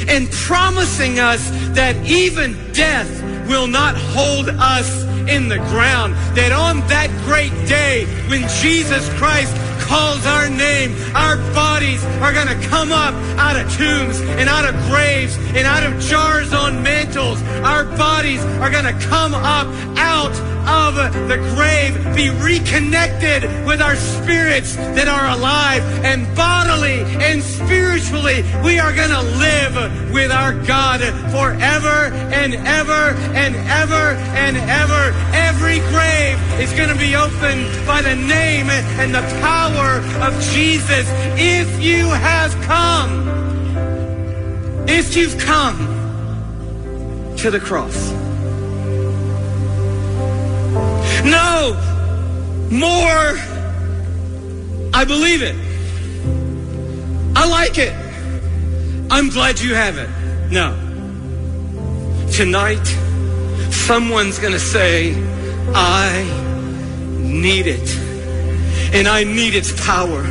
and 0.09 0.29
promising 0.31 1.19
us 1.19 1.49
that 1.73 1.95
even 2.05 2.73
death 2.73 3.23
will 3.47 3.67
not 3.67 3.95
hold 3.95 4.49
us 4.49 5.03
in 5.29 5.47
the 5.47 5.57
ground. 5.69 6.13
That 6.35 6.51
on 6.51 6.79
that 6.87 7.09
great 7.23 7.53
day 7.67 8.05
when 8.29 8.41
Jesus 8.61 9.07
Christ 9.17 9.55
calls 9.85 10.25
our 10.25 10.49
name, 10.49 10.95
our 11.15 11.37
bodies 11.53 12.03
are 12.21 12.33
going 12.33 12.47
to 12.47 12.67
come 12.67 12.91
up 12.91 13.13
out 13.37 13.55
of 13.55 13.71
tombs 13.77 14.19
and 14.21 14.49
out 14.49 14.65
of 14.65 14.75
graves 14.89 15.37
and 15.55 15.65
out 15.65 15.83
of 15.83 15.99
jars 16.01 16.53
on 16.53 16.81
mantles. 16.83 17.41
Our 17.63 17.85
bodies 17.97 18.43
are 18.61 18.69
going 18.69 18.85
to 18.85 18.97
come 19.07 19.33
up 19.33 19.67
out 19.97 20.33
of 20.67 20.95
the 21.27 21.37
grave, 21.55 21.93
be 22.15 22.29
reconnected 22.29 23.43
with 23.65 23.81
our 23.81 23.95
spirits 23.95 24.75
that 24.75 25.07
are 25.07 25.37
alive 25.37 25.83
and 26.03 26.25
bodily 26.35 27.01
and 27.23 27.41
spiritually. 27.43 28.43
We 28.63 28.79
are 28.79 28.93
going 28.93 29.09
to 29.09 29.21
live 29.21 30.11
with 30.11 30.31
our 30.31 30.53
God 30.65 31.01
forever 31.31 32.13
and 32.33 32.55
ever 32.55 33.15
and 33.33 33.55
ever 33.55 34.15
and 34.35 34.57
ever. 34.57 35.13
Every 35.33 35.79
grave 35.91 36.39
is 36.59 36.71
going 36.73 36.89
to 36.89 36.97
be 36.97 37.15
opened 37.15 37.85
by 37.85 38.01
the 38.01 38.15
name 38.15 38.69
and 38.69 39.13
the 39.13 39.21
power 39.41 39.99
of 40.25 40.33
Jesus. 40.41 41.05
If 41.37 41.81
you 41.81 42.09
have 42.09 42.53
come, 42.61 43.27
if 44.87 45.15
you've 45.15 45.37
come 45.39 45.77
to 47.37 47.51
the 47.51 47.59
cross, 47.59 48.24
more. 51.73 53.37
I 54.93 55.03
believe 55.05 55.41
it. 55.41 55.55
I 57.35 57.49
like 57.49 57.77
it. 57.77 57.93
I'm 59.11 59.29
glad 59.29 59.59
you 59.59 59.73
have 59.75 59.97
it. 59.97 60.09
No. 60.51 60.73
Tonight, 62.31 62.85
someone's 63.71 64.39
going 64.39 64.53
to 64.53 64.59
say, 64.59 65.13
I 65.73 66.23
need 67.19 67.67
it. 67.67 67.97
And 68.93 69.07
I 69.07 69.23
need 69.23 69.55
its 69.55 69.71
power 69.85 70.23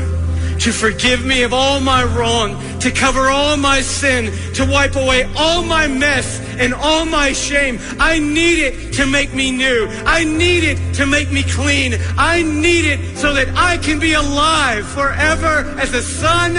to 0.61 0.73
forgive 0.73 1.25
me 1.25 1.43
of 1.43 1.53
all 1.53 1.81
my 1.81 2.05
wrong, 2.05 2.61
to 2.81 2.91
cover 2.91 3.29
all 3.29 3.57
my 3.57 3.81
sin, 3.81 4.33
to 4.55 4.65
wipe 4.65 4.97
away 4.97 5.25
all 5.37 5.63
my 5.63 5.87
mess 5.87 6.41
and 6.59 6.75
all 6.75 7.05
my 7.05 7.33
shame. 7.33 7.79
I 7.99 8.19
need 8.19 8.61
it 8.61 8.93
to 8.95 9.07
make 9.07 9.35
me 9.35 9.51
new. 9.51 9.89
I 10.05 10.25
need 10.25 10.65
it 10.65 10.95
to 10.95 11.07
make 11.07 11.31
me 11.33 11.43
clean. 11.43 11.95
I 12.17 12.43
need 12.43 12.85
it 12.85 13.17
so 13.17 13.35
that 13.35 13.49
I 13.57 13.79
can 13.79 13.99
be 13.99 14.13
alive 14.15 14.87
forever 14.87 15.75
as 15.79 15.95
a 15.95 16.03
son 16.03 16.55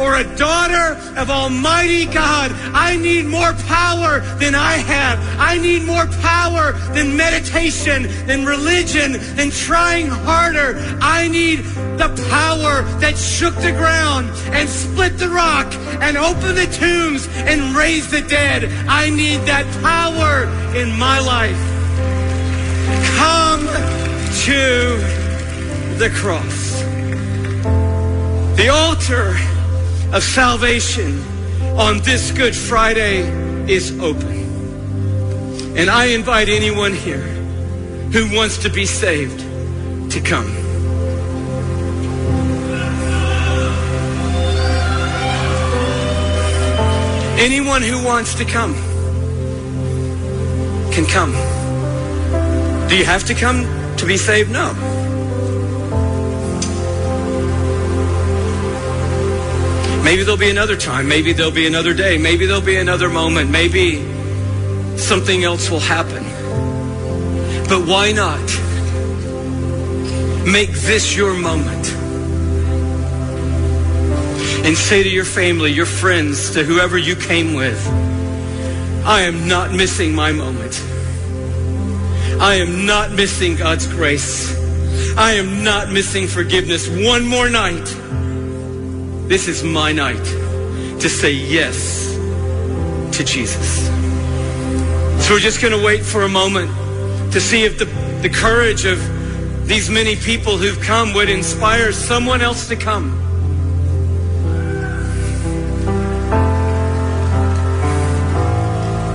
or 0.00 0.16
a 0.16 0.24
daughter 0.36 0.98
of 1.16 1.30
Almighty 1.30 2.06
God. 2.06 2.50
I 2.72 2.96
need 2.96 3.26
more 3.26 3.52
power 3.68 4.20
than 4.38 4.54
I 4.54 4.72
have. 4.72 5.18
I 5.38 5.58
need 5.58 5.84
more 5.84 6.06
power 6.22 6.72
than 6.94 7.16
meditation, 7.16 8.08
than 8.26 8.46
religion, 8.46 9.12
than 9.36 9.50
trying 9.50 10.08
harder. 10.08 10.78
I 11.02 11.28
need 11.28 11.58
the 11.98 12.08
power 12.30 12.82
that 13.00 13.16
shook 13.18 13.54
the 13.56 13.72
ground 13.72 14.30
and 14.56 14.68
split 14.68 15.18
the 15.18 15.28
rock 15.28 15.72
and 16.00 16.16
opened 16.16 16.56
the 16.56 16.66
tombs 16.66 17.28
and 17.50 17.76
raised 17.76 18.10
the 18.10 18.22
dead. 18.22 18.64
I 18.88 19.10
need 19.10 19.40
that 19.46 19.66
power 19.82 20.44
in 20.74 20.98
my 20.98 21.20
life. 21.20 21.60
Come 23.16 23.66
to 24.46 24.96
the 25.98 26.10
cross. 26.14 26.80
The 28.56 28.68
altar 28.68 29.36
of 30.12 30.22
salvation 30.24 31.22
on 31.78 32.00
this 32.00 32.32
Good 32.32 32.54
Friday 32.54 33.20
is 33.72 33.98
open. 34.00 34.40
And 35.76 35.88
I 35.88 36.06
invite 36.06 36.48
anyone 36.48 36.92
here 36.92 37.28
who 38.12 38.34
wants 38.34 38.58
to 38.58 38.68
be 38.68 38.86
saved 38.86 39.38
to 40.10 40.20
come. 40.20 40.48
Anyone 47.38 47.82
who 47.82 48.04
wants 48.04 48.34
to 48.34 48.44
come 48.44 48.74
can 50.92 51.06
come. 51.06 51.30
Do 52.88 52.96
you 52.96 53.04
have 53.04 53.24
to 53.26 53.34
come 53.34 53.64
to 53.96 54.06
be 54.06 54.16
saved? 54.16 54.50
No. 54.50 54.99
Maybe 60.02 60.22
there'll 60.22 60.36
be 60.36 60.50
another 60.50 60.76
time. 60.76 61.08
Maybe 61.08 61.32
there'll 61.32 61.52
be 61.52 61.66
another 61.66 61.94
day. 61.94 62.18
Maybe 62.18 62.46
there'll 62.46 62.62
be 62.62 62.76
another 62.76 63.08
moment. 63.08 63.50
Maybe 63.50 63.96
something 64.96 65.44
else 65.44 65.70
will 65.70 65.80
happen. 65.80 66.24
But 67.68 67.86
why 67.86 68.12
not 68.12 68.40
make 70.50 70.72
this 70.72 71.14
your 71.16 71.34
moment? 71.34 71.92
And 74.64 74.76
say 74.76 75.02
to 75.02 75.08
your 75.08 75.24
family, 75.24 75.70
your 75.72 75.86
friends, 75.86 76.50
to 76.52 76.64
whoever 76.64 76.98
you 76.98 77.16
came 77.16 77.54
with, 77.54 77.86
I 79.06 79.22
am 79.22 79.48
not 79.48 79.72
missing 79.72 80.14
my 80.14 80.32
moment. 80.32 80.82
I 82.40 82.54
am 82.56 82.86
not 82.86 83.12
missing 83.12 83.56
God's 83.56 83.86
grace. 83.86 84.56
I 85.16 85.32
am 85.32 85.62
not 85.62 85.90
missing 85.90 86.26
forgiveness. 86.26 86.88
One 86.88 87.26
more 87.26 87.50
night. 87.50 87.99
This 89.30 89.46
is 89.46 89.62
my 89.62 89.92
night 89.92 90.24
to 90.98 91.08
say 91.08 91.30
yes 91.30 92.16
to 93.16 93.22
Jesus. 93.22 93.86
So 95.24 95.34
we're 95.34 95.38
just 95.38 95.62
going 95.62 95.72
to 95.72 95.86
wait 95.86 96.02
for 96.02 96.22
a 96.22 96.28
moment 96.28 96.68
to 97.32 97.40
see 97.40 97.62
if 97.62 97.78
the, 97.78 97.84
the 98.22 98.28
courage 98.28 98.84
of 98.86 98.98
these 99.68 99.88
many 99.88 100.16
people 100.16 100.56
who've 100.56 100.80
come 100.80 101.14
would 101.14 101.28
inspire 101.28 101.92
someone 101.92 102.40
else 102.40 102.66
to 102.70 102.74
come. 102.74 103.16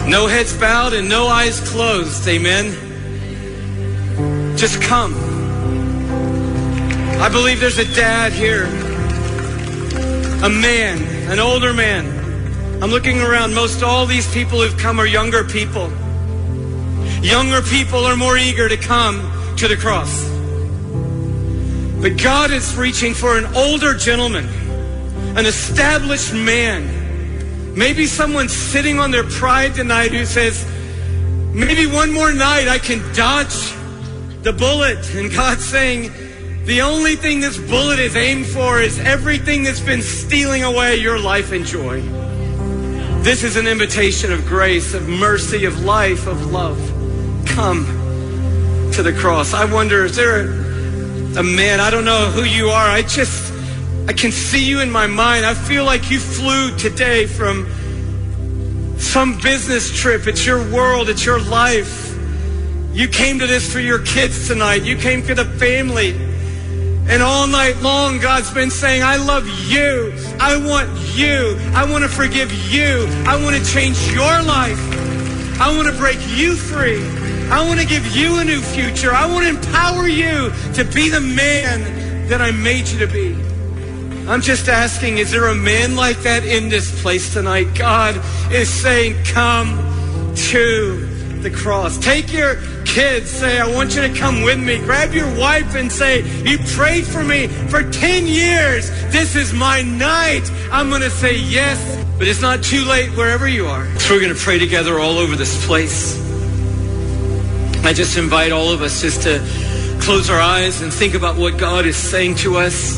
No 0.09 0.27
heads 0.27 0.57
bowed 0.57 0.93
and 0.93 1.09
no 1.09 1.27
eyes 1.27 1.59
closed. 1.71 2.25
Amen. 2.25 2.71
Just 4.55 4.81
come. 4.81 5.13
I 7.19 7.27
believe 7.27 7.59
there's 7.59 7.79
a 7.79 7.95
dad 7.95 8.31
here 8.31 8.84
a 10.45 10.49
man, 10.49 11.01
an 11.31 11.39
older 11.39 11.73
man. 11.73 12.05
I'm 12.83 12.91
looking 12.91 13.19
around. 13.19 13.55
Most 13.55 13.81
all 13.81 14.05
these 14.05 14.31
people 14.31 14.61
who've 14.61 14.77
come 14.77 14.99
are 14.99 15.07
younger 15.07 15.43
people. 15.43 15.89
Younger 17.23 17.63
people 17.63 18.05
are 18.05 18.15
more 18.15 18.37
eager 18.37 18.69
to 18.69 18.77
come 18.77 19.55
to 19.57 19.67
the 19.67 19.75
cross. 19.75 20.23
But 21.99 22.21
God 22.21 22.51
is 22.51 22.75
reaching 22.77 23.15
for 23.15 23.39
an 23.39 23.45
older 23.55 23.95
gentleman, 23.95 24.45
an 25.35 25.47
established 25.47 26.31
man. 26.31 27.73
Maybe 27.75 28.05
someone 28.05 28.47
sitting 28.47 28.99
on 28.99 29.09
their 29.09 29.23
pride 29.23 29.73
tonight 29.73 30.11
who 30.11 30.25
says, 30.25 30.63
maybe 31.55 31.87
one 31.87 32.13
more 32.13 32.31
night 32.31 32.67
I 32.67 32.77
can 32.77 32.99
dodge 33.15 33.73
the 34.43 34.53
bullet. 34.53 35.11
And 35.15 35.33
God's 35.33 35.65
saying, 35.65 36.11
the 36.65 36.81
only 36.81 37.15
thing 37.15 37.41
this 37.41 37.57
bullet 37.57 37.99
is 37.99 38.15
aimed 38.15 38.47
for 38.47 38.81
is 38.81 38.99
everything 38.99 39.63
that's 39.63 39.79
been 39.79 40.01
stealing 40.01 40.63
away 40.63 40.95
your 40.95 41.19
life 41.19 41.51
and 41.51 41.63
joy. 41.63 42.01
This 43.21 43.43
is 43.43 43.55
an 43.55 43.67
invitation 43.67 44.31
of 44.31 44.45
grace, 44.45 44.95
of 44.95 45.07
mercy, 45.07 45.65
of 45.65 45.83
life, 45.83 46.25
of 46.25 46.51
love. 46.51 46.77
Come 47.45 47.85
to 48.93 49.03
the 49.03 49.13
cross. 49.13 49.53
I 49.53 49.71
wonder, 49.71 50.05
is 50.05 50.15
there 50.15 50.41
a, 50.41 51.39
a 51.39 51.43
man? 51.43 51.79
I 51.79 51.91
don't 51.91 52.05
know 52.05 52.31
who 52.31 52.43
you 52.43 52.69
are. 52.69 52.89
I 52.89 53.03
just, 53.03 53.53
I 54.07 54.13
can 54.13 54.31
see 54.31 54.65
you 54.65 54.79
in 54.81 54.89
my 54.89 55.05
mind. 55.05 55.45
I 55.45 55.53
feel 55.53 55.85
like 55.85 56.09
you 56.09 56.19
flew 56.19 56.75
today 56.77 57.27
from 57.27 57.67
some 58.97 59.37
business 59.39 59.95
trip. 59.95 60.25
It's 60.25 60.45
your 60.47 60.67
world, 60.71 61.09
it's 61.09 61.25
your 61.25 61.39
life. 61.41 62.17
You 62.91 63.07
came 63.07 63.37
to 63.37 63.45
this 63.45 63.71
for 63.71 63.79
your 63.79 63.99
kids 63.99 64.47
tonight. 64.47 64.83
You 64.83 64.97
came 64.97 65.21
for 65.21 65.35
the 65.35 65.45
family. 65.45 66.24
And 67.07 67.21
all 67.21 67.47
night 67.47 67.77
long, 67.81 68.19
God's 68.19 68.51
been 68.53 68.71
saying, 68.71 69.03
I 69.03 69.17
love 69.17 69.47
you. 69.69 70.13
I 70.39 70.57
want 70.57 70.89
you. 71.15 71.55
I 71.73 71.89
want 71.89 72.03
to 72.03 72.09
forgive 72.09 72.51
you. 72.71 73.05
I 73.27 73.41
want 73.41 73.55
to 73.55 73.63
change 73.71 74.11
your 74.11 74.41
life. 74.41 74.79
I 75.59 75.73
want 75.75 75.87
to 75.87 75.93
break 75.93 76.17
you 76.35 76.55
free. 76.55 77.01
I 77.49 77.65
want 77.67 77.79
to 77.79 77.85
give 77.85 78.07
you 78.15 78.39
a 78.39 78.43
new 78.43 78.59
future. 78.59 79.13
I 79.13 79.31
want 79.31 79.45
to 79.45 79.49
empower 79.49 80.07
you 80.07 80.51
to 80.73 80.83
be 80.83 81.09
the 81.09 81.21
man 81.21 82.27
that 82.27 82.41
I 82.41 82.49
made 82.51 82.87
you 82.87 82.99
to 82.99 83.07
be. 83.07 83.33
I'm 84.27 84.41
just 84.41 84.67
asking, 84.67 85.19
is 85.19 85.29
there 85.29 85.47
a 85.47 85.55
man 85.55 85.95
like 85.95 86.17
that 86.23 86.43
in 86.43 86.69
this 86.69 87.01
place 87.03 87.31
tonight? 87.31 87.67
God 87.75 88.19
is 88.51 88.67
saying, 88.67 89.23
come 89.25 89.77
to 90.49 91.05
the 91.41 91.51
cross. 91.51 91.99
Take 91.99 92.33
your 92.33 92.55
kids, 92.85 93.29
say, 93.29 93.59
I 93.59 93.67
want 93.73 93.95
you 93.95 94.01
to 94.01 94.13
come 94.13 94.41
with 94.41 94.59
me. 94.59 94.77
Grab 94.77 95.13
your 95.13 95.29
wife 95.37 95.75
and 95.75 95.91
say, 95.91 96.21
You 96.43 96.57
prayed 96.75 97.05
for 97.05 97.23
me 97.23 97.47
for 97.47 97.89
10 97.89 98.27
years. 98.27 98.89
This 99.11 99.35
is 99.35 99.53
my 99.53 99.81
night. 99.81 100.49
I'm 100.71 100.89
going 100.89 101.01
to 101.01 101.09
say 101.09 101.37
yes, 101.37 102.03
but 102.17 102.27
it's 102.27 102.41
not 102.41 102.63
too 102.63 102.85
late 102.85 103.09
wherever 103.17 103.47
you 103.47 103.65
are. 103.65 103.85
So 103.99 104.13
we're 104.13 104.21
going 104.21 104.33
to 104.33 104.39
pray 104.39 104.59
together 104.59 104.99
all 104.99 105.17
over 105.17 105.35
this 105.35 105.65
place. 105.65 106.21
I 107.83 107.93
just 107.93 108.17
invite 108.17 108.51
all 108.51 108.71
of 108.71 108.81
us 108.81 109.01
just 109.01 109.23
to 109.23 109.39
close 110.01 110.29
our 110.29 110.39
eyes 110.39 110.81
and 110.81 110.93
think 110.93 111.13
about 111.13 111.37
what 111.37 111.57
God 111.57 111.85
is 111.85 111.97
saying 111.97 112.35
to 112.35 112.57
us. 112.57 112.97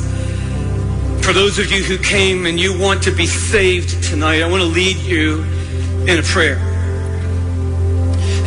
For 1.26 1.34
those 1.34 1.60
of 1.60 1.71
you 1.71 1.84
who 1.84 1.97
came 1.97 2.45
and 2.45 2.60
you 2.60 2.80
want 2.80 3.04
to 3.04 3.12
be 3.12 3.26
saved 3.26 4.04
tonight, 4.04 4.41
I 4.41 4.50
want 4.50 4.62
to 4.62 4.69
lead 4.69 4.97
you 4.97 5.43
in 6.08 6.19
a 6.19 6.23
prayer. 6.23 6.77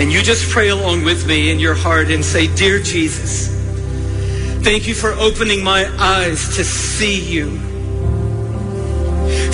And 0.00 0.10
you 0.10 0.22
just 0.22 0.48
pray 0.48 0.70
along 0.70 1.04
with 1.04 1.26
me 1.26 1.50
in 1.50 1.58
your 1.58 1.74
heart 1.74 2.10
and 2.10 2.24
say, 2.24 2.46
Dear 2.56 2.78
Jesus, 2.80 3.48
thank 4.64 4.88
you 4.88 4.94
for 4.94 5.10
opening 5.12 5.62
my 5.62 5.84
eyes 5.98 6.56
to 6.56 6.64
see 6.64 7.20
you. 7.20 7.58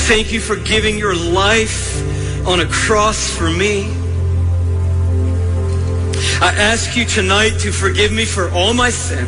Thank 0.07 0.31
you 0.33 0.39
for 0.39 0.55
giving 0.55 0.99
your 0.99 1.17
life 1.17 2.47
on 2.47 2.61
a 2.61 2.67
cross 2.67 3.29
for 3.29 3.51
me. 3.51 3.91
I 6.41 6.55
ask 6.57 6.97
you 6.97 7.05
tonight 7.07 7.59
to 7.63 7.73
forgive 7.73 8.13
me 8.13 8.25
for 8.25 8.49
all 8.53 8.73
my 8.73 8.91
sin. 8.91 9.27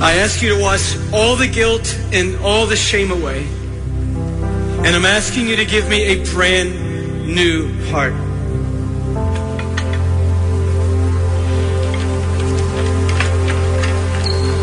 I 0.00 0.14
ask 0.14 0.40
you 0.40 0.56
to 0.56 0.62
wash 0.62 0.96
all 1.12 1.36
the 1.36 1.48
guilt 1.48 1.94
and 2.12 2.36
all 2.38 2.64
the 2.64 2.76
shame 2.76 3.10
away. 3.10 3.46
And 3.46 4.96
I'm 4.96 5.04
asking 5.04 5.48
you 5.48 5.56
to 5.56 5.66
give 5.66 5.86
me 5.86 6.04
a 6.04 6.24
brand 6.32 7.26
new 7.26 7.70
heart. 7.90 8.27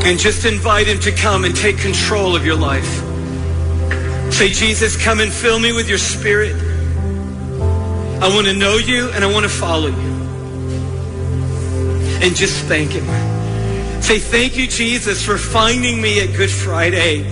And 0.06 0.20
just 0.20 0.46
invite 0.46 0.86
him 0.86 1.00
to 1.00 1.12
come 1.12 1.46
and 1.46 1.56
take 1.56 1.80
control 1.80 2.36
of 2.36 2.46
your 2.46 2.56
life. 2.56 3.02
Say, 4.32 4.50
Jesus, 4.50 4.96
come 5.04 5.20
and 5.20 5.34
fill 5.34 5.58
me 5.58 5.74
with 5.74 5.89
your 5.89 5.98
spirit. 5.98 6.56
I 8.22 8.30
want 8.34 8.46
to 8.46 8.54
know 8.54 8.78
you 8.78 9.10
and 9.12 9.24
I 9.24 9.32
want 9.32 9.44
to 9.44 9.50
follow 9.50 9.88
you. 9.88 10.15
And 12.22 12.36
just 12.36 12.63
thank 12.65 12.91
him. 12.91 13.04
Say, 14.02 14.20
thank 14.20 14.56
you, 14.56 14.68
Jesus, 14.68 15.26
for 15.26 15.39
finding 15.39 16.00
me 16.00 16.22
at 16.22 16.36
Good 16.36 16.52
Friday 16.52 17.26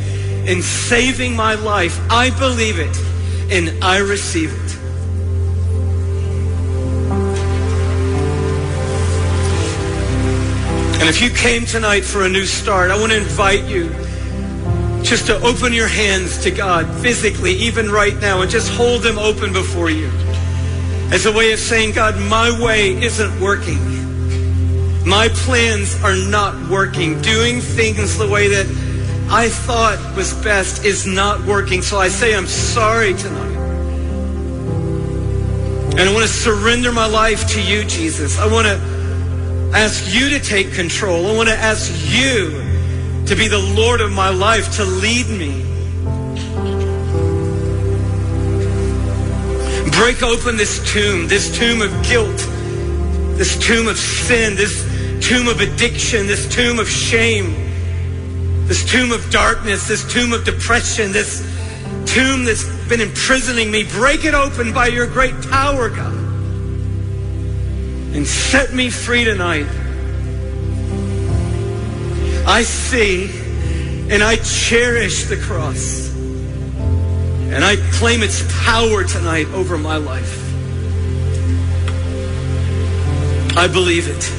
and 0.48 0.64
saving 0.64 1.36
my 1.36 1.54
life. 1.54 2.00
I 2.10 2.32
believe 2.32 2.80
it 2.80 2.98
and 3.52 3.84
I 3.84 4.00
receive 4.00 4.52
it. 4.52 4.83
And 11.04 11.10
if 11.10 11.22
you 11.22 11.32
came 11.32 11.66
tonight 11.66 12.06
for 12.06 12.24
a 12.24 12.30
new 12.30 12.46
start, 12.46 12.90
I 12.90 12.98
want 12.98 13.12
to 13.12 13.18
invite 13.18 13.66
you 13.66 13.90
just 15.04 15.28
to 15.28 15.36
open 15.42 15.74
your 15.74 15.90
hands 15.90 16.42
to 16.44 16.50
God 16.50 16.88
physically, 17.02 17.52
even 17.56 17.92
right 17.92 18.16
now, 18.22 18.42
and 18.42 18.50
just 18.50 18.72
hold 18.72 19.02
them 19.02 19.20
open 19.20 19.52
before 19.52 19.90
you 19.90 20.08
as 21.12 21.26
a 21.26 21.32
way 21.34 21.52
of 21.52 21.60
saying, 21.60 21.92
God, 21.92 22.18
my 22.30 22.58
way 22.64 22.92
isn't 22.92 23.42
working. 23.42 25.06
My 25.06 25.28
plans 25.28 26.02
are 26.06 26.16
not 26.16 26.70
working. 26.70 27.22
Doing 27.22 27.60
things 27.60 28.18
the 28.18 28.30
way 28.30 28.48
that 28.48 28.66
I 29.30 29.50
thought 29.50 30.16
was 30.16 30.34
best 30.42 30.86
is 30.86 31.06
not 31.06 31.44
working. 31.44 31.82
So 31.82 32.00
I 32.00 32.08
say, 32.08 32.34
I'm 32.34 32.48
sorry 32.48 33.14
tonight. 33.14 33.58
And 35.98 36.00
I 36.00 36.14
want 36.14 36.26
to 36.26 36.34
surrender 36.34 36.94
my 36.94 37.08
life 37.08 37.46
to 37.56 37.62
you, 37.62 37.84
Jesus. 37.84 38.40
I 38.40 38.50
want 38.50 38.68
to 38.68 38.93
ask 39.74 40.14
you 40.14 40.30
to 40.30 40.40
take 40.40 40.74
control. 40.74 41.28
I 41.28 41.36
want 41.36 41.50
to 41.50 41.56
ask 41.56 41.92
you 42.12 42.52
to 43.26 43.36
be 43.36 43.48
the 43.48 43.60
Lord 43.76 44.02
of 44.02 44.12
my 44.12 44.30
life, 44.30 44.76
to 44.78 44.86
lead 44.86 45.28
me. 45.28 45.64
Break 49.92 50.22
open 50.22 50.58
this 50.58 50.80
tomb, 50.92 51.28
this 51.28 51.56
tomb 51.58 51.82
of 51.82 51.92
guilt, 52.04 52.38
this 53.38 53.58
tomb 53.58 53.88
of 53.88 53.98
sin, 53.98 54.56
this 54.56 54.84
tomb 55.26 55.48
of 55.48 55.62
addiction, 55.62 56.28
this 56.28 56.54
tomb 56.54 56.80
of 56.80 56.90
shame, 56.90 57.54
this 58.68 58.84
tomb 58.90 59.12
of 59.12 59.30
darkness, 59.30 59.88
this 59.88 60.12
tomb 60.12 60.34
of 60.34 60.44
depression, 60.44 61.12
this 61.12 61.40
tomb 62.06 62.44
that's 62.44 62.66
been 62.90 63.02
imprisoning 63.02 63.72
me. 63.72 63.84
Break 63.84 64.26
it 64.26 64.34
open 64.34 64.74
by 64.74 64.88
your 64.88 65.08
great 65.08 65.40
power, 65.50 65.90
God. 65.90 66.23
And 68.14 68.28
set 68.28 68.74
me 68.74 68.90
free 68.90 69.24
tonight. 69.24 69.68
I 72.46 72.64
see 72.64 73.30
and 74.10 74.22
I 74.22 74.36
cherish 74.38 75.26
the 75.26 75.38
cross. 75.38 76.14
And 76.14 77.64
I 77.64 77.78
claim 77.94 78.22
its 78.22 78.44
power 78.64 79.04
tonight 79.04 79.48
over 79.50 79.78
my 79.78 79.98
life. 79.98 80.40
I 83.58 83.68
believe 83.68 84.08
it. 84.08 84.32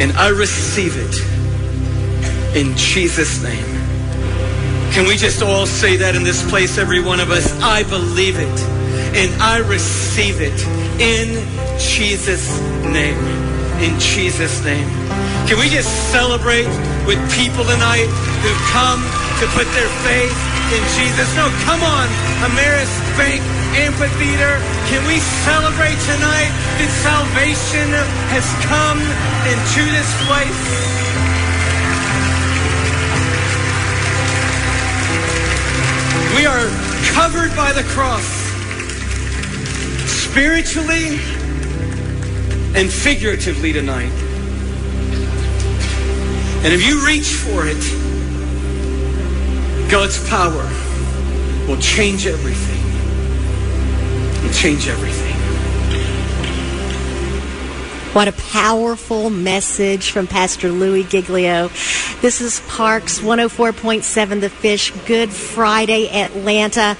And 0.00 0.12
I 0.12 0.28
receive 0.28 0.96
it. 0.96 2.56
In 2.56 2.76
Jesus' 2.76 3.42
name. 3.42 3.64
Can 4.92 5.06
we 5.06 5.16
just 5.16 5.42
all 5.42 5.66
say 5.66 5.96
that 5.96 6.14
in 6.14 6.22
this 6.22 6.48
place, 6.50 6.76
every 6.76 7.02
one 7.02 7.20
of 7.20 7.30
us? 7.30 7.50
I 7.62 7.82
believe 7.82 8.38
it 8.38 8.82
and 9.14 9.42
I 9.42 9.58
receive 9.58 10.40
it 10.40 10.58
in 11.00 11.36
Jesus' 11.82 12.60
name. 12.86 13.18
In 13.82 13.98
Jesus' 13.98 14.62
name. 14.64 14.86
Can 15.46 15.58
we 15.58 15.68
just 15.68 15.90
celebrate 16.12 16.70
with 17.06 17.18
people 17.34 17.64
tonight 17.64 18.06
who've 18.42 18.64
come 18.70 19.02
to 19.42 19.44
put 19.58 19.66
their 19.74 19.90
faith 20.06 20.38
in 20.70 20.82
Jesus? 20.94 21.26
No, 21.34 21.50
come 21.66 21.82
on, 21.82 22.06
Ameris 22.46 22.92
Bank 23.18 23.42
Amphitheater. 23.74 24.62
Can 24.86 25.02
we 25.10 25.18
celebrate 25.42 25.98
tonight 26.06 26.52
that 26.78 26.90
salvation 27.02 27.90
has 28.30 28.46
come 28.70 29.02
into 29.50 29.82
this 29.90 30.10
place? 30.30 30.62
We 36.38 36.46
are 36.46 36.70
covered 37.12 37.54
by 37.56 37.72
the 37.72 37.82
cross 37.90 38.24
spiritually 40.32 41.18
and 42.74 42.90
figuratively 42.90 43.72
tonight. 43.72 44.12
And 46.64 46.72
if 46.72 46.86
you 46.86 47.04
reach 47.06 47.34
for 47.34 47.64
it, 47.66 47.82
God's 49.90 50.26
power 50.28 50.70
will 51.66 51.80
change 51.80 52.26
everything. 52.26 52.82
Will 54.42 54.54
change 54.54 54.88
everything. 54.88 55.32
What 58.14 58.28
a 58.28 58.32
powerful 58.32 59.28
message 59.28 60.10
from 60.10 60.26
Pastor 60.26 60.70
Louie 60.70 61.04
Giglio. 61.04 61.68
This 62.20 62.40
is 62.40 62.60
Parks 62.68 63.18
104.7 63.18 64.40
The 64.40 64.48
Fish, 64.48 64.92
Good 65.06 65.30
Friday, 65.30 66.08
Atlanta. 66.10 66.96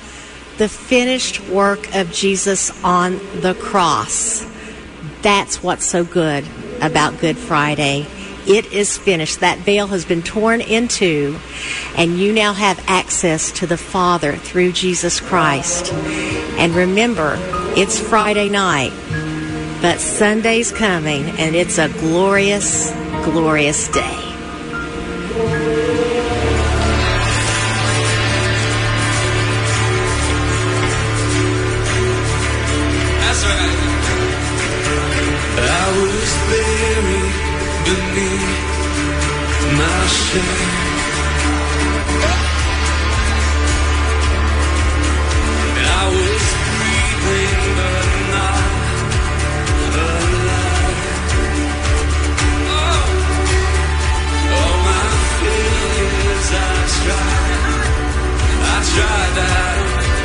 The 0.58 0.68
finished 0.68 1.40
work 1.48 1.94
of 1.94 2.12
Jesus 2.12 2.70
on 2.82 3.20
the 3.40 3.54
cross. 3.54 4.51
That's 5.22 5.62
what's 5.62 5.86
so 5.86 6.04
good 6.04 6.44
about 6.80 7.20
Good 7.20 7.38
Friday. 7.38 8.06
It 8.46 8.72
is 8.72 8.98
finished. 8.98 9.40
That 9.40 9.58
veil 9.58 9.86
has 9.86 10.04
been 10.04 10.22
torn 10.22 10.60
into, 10.60 11.38
and 11.96 12.18
you 12.18 12.32
now 12.32 12.52
have 12.52 12.82
access 12.88 13.52
to 13.52 13.66
the 13.66 13.76
Father 13.76 14.34
through 14.34 14.72
Jesus 14.72 15.20
Christ. 15.20 15.92
And 15.92 16.74
remember, 16.74 17.36
it's 17.76 18.00
Friday 18.00 18.48
night. 18.48 18.92
But 19.80 20.00
Sunday's 20.00 20.72
coming, 20.72 21.24
and 21.38 21.54
it's 21.54 21.78
a 21.78 21.88
glorious, 21.88 22.90
glorious 23.24 23.88
day. 23.88 24.31
I 39.84 40.04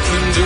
couldn't 0.09 0.33
do 0.33 0.43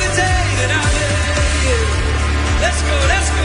the 0.00 0.10
day 0.16 0.44
that 0.58 0.70
I. 0.72 1.07
Let's 2.60 2.82
go, 2.82 2.88
let's 3.06 3.30
go. 3.30 3.37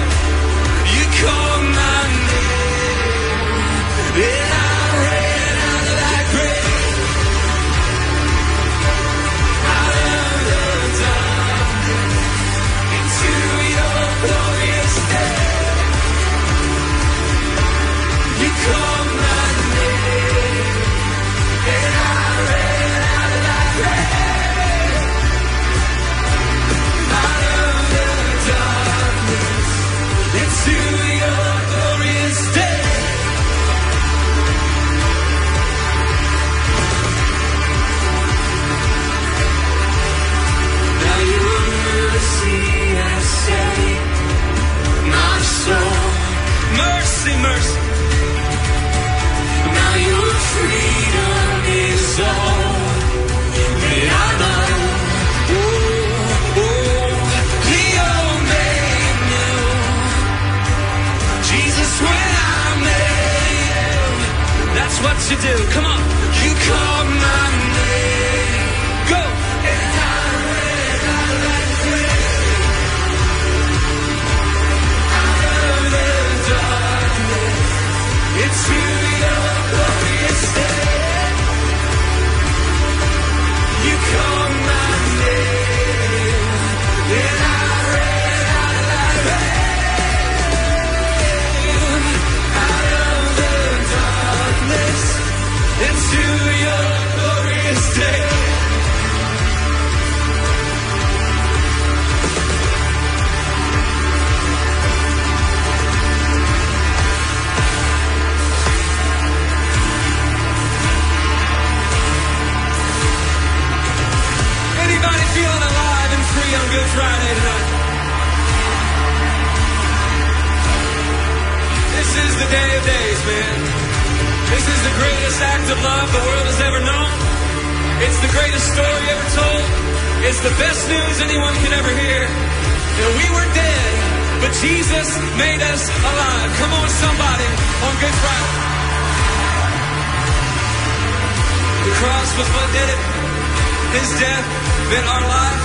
Death 144.91 145.07
our 145.07 145.25
life. 145.27 145.63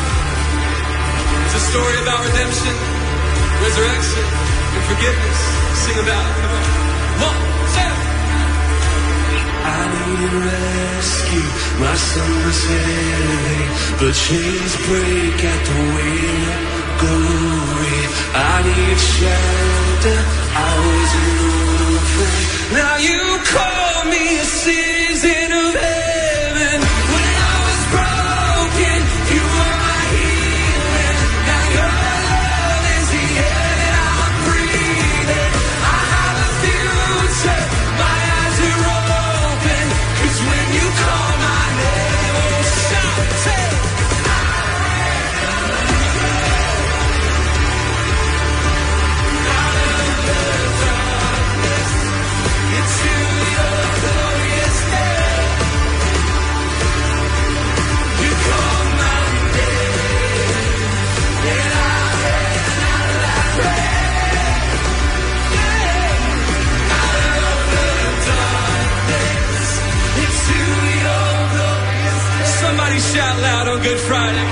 It's 1.46 1.56
a 1.58 1.64
story 1.70 1.96
about 2.02 2.18
redemption, 2.28 2.74
resurrection, 3.64 4.26
and 4.76 4.84
forgiveness. 4.90 5.38
Sing 5.82 5.98
about 6.04 6.24
it. 6.28 6.36
Come 6.42 6.54
on. 6.58 6.64
One, 7.26 7.40
two. 7.74 7.94
I 9.68 9.80
needed 9.94 10.34
rescue, 10.48 11.48
my 11.82 11.96
son 11.96 12.30
was 12.46 12.60
heavy, 12.72 13.62
but 14.00 14.12
chains 14.14 14.74
break 14.86 15.38
at 15.52 15.60
the 15.68 15.78
wheel 15.94 16.42
of 16.54 16.62
glory. 17.02 18.00
I 18.32 18.54
need 18.66 18.98
shelter, 18.98 20.20
I 20.56 20.72
was 20.86 21.10
an 21.20 21.28
orphan. 21.92 22.32
Now 22.80 22.94
you 23.08 23.22
call 23.44 24.04
me 24.12 24.22
a 24.38 24.44
citizen 24.44 24.97
Friday. 74.08 74.42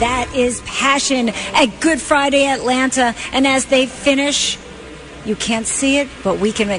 That 0.00 0.28
is 0.34 0.60
Passion 0.62 1.28
at 1.28 1.66
Good 1.78 2.00
Friday 2.00 2.46
Atlanta. 2.46 3.14
And 3.32 3.46
as 3.46 3.66
they 3.66 3.86
finish, 3.86 4.58
you 5.28 5.36
can't 5.36 5.66
see 5.66 5.98
it, 5.98 6.08
but 6.24 6.38
we 6.38 6.52
can 6.52 6.70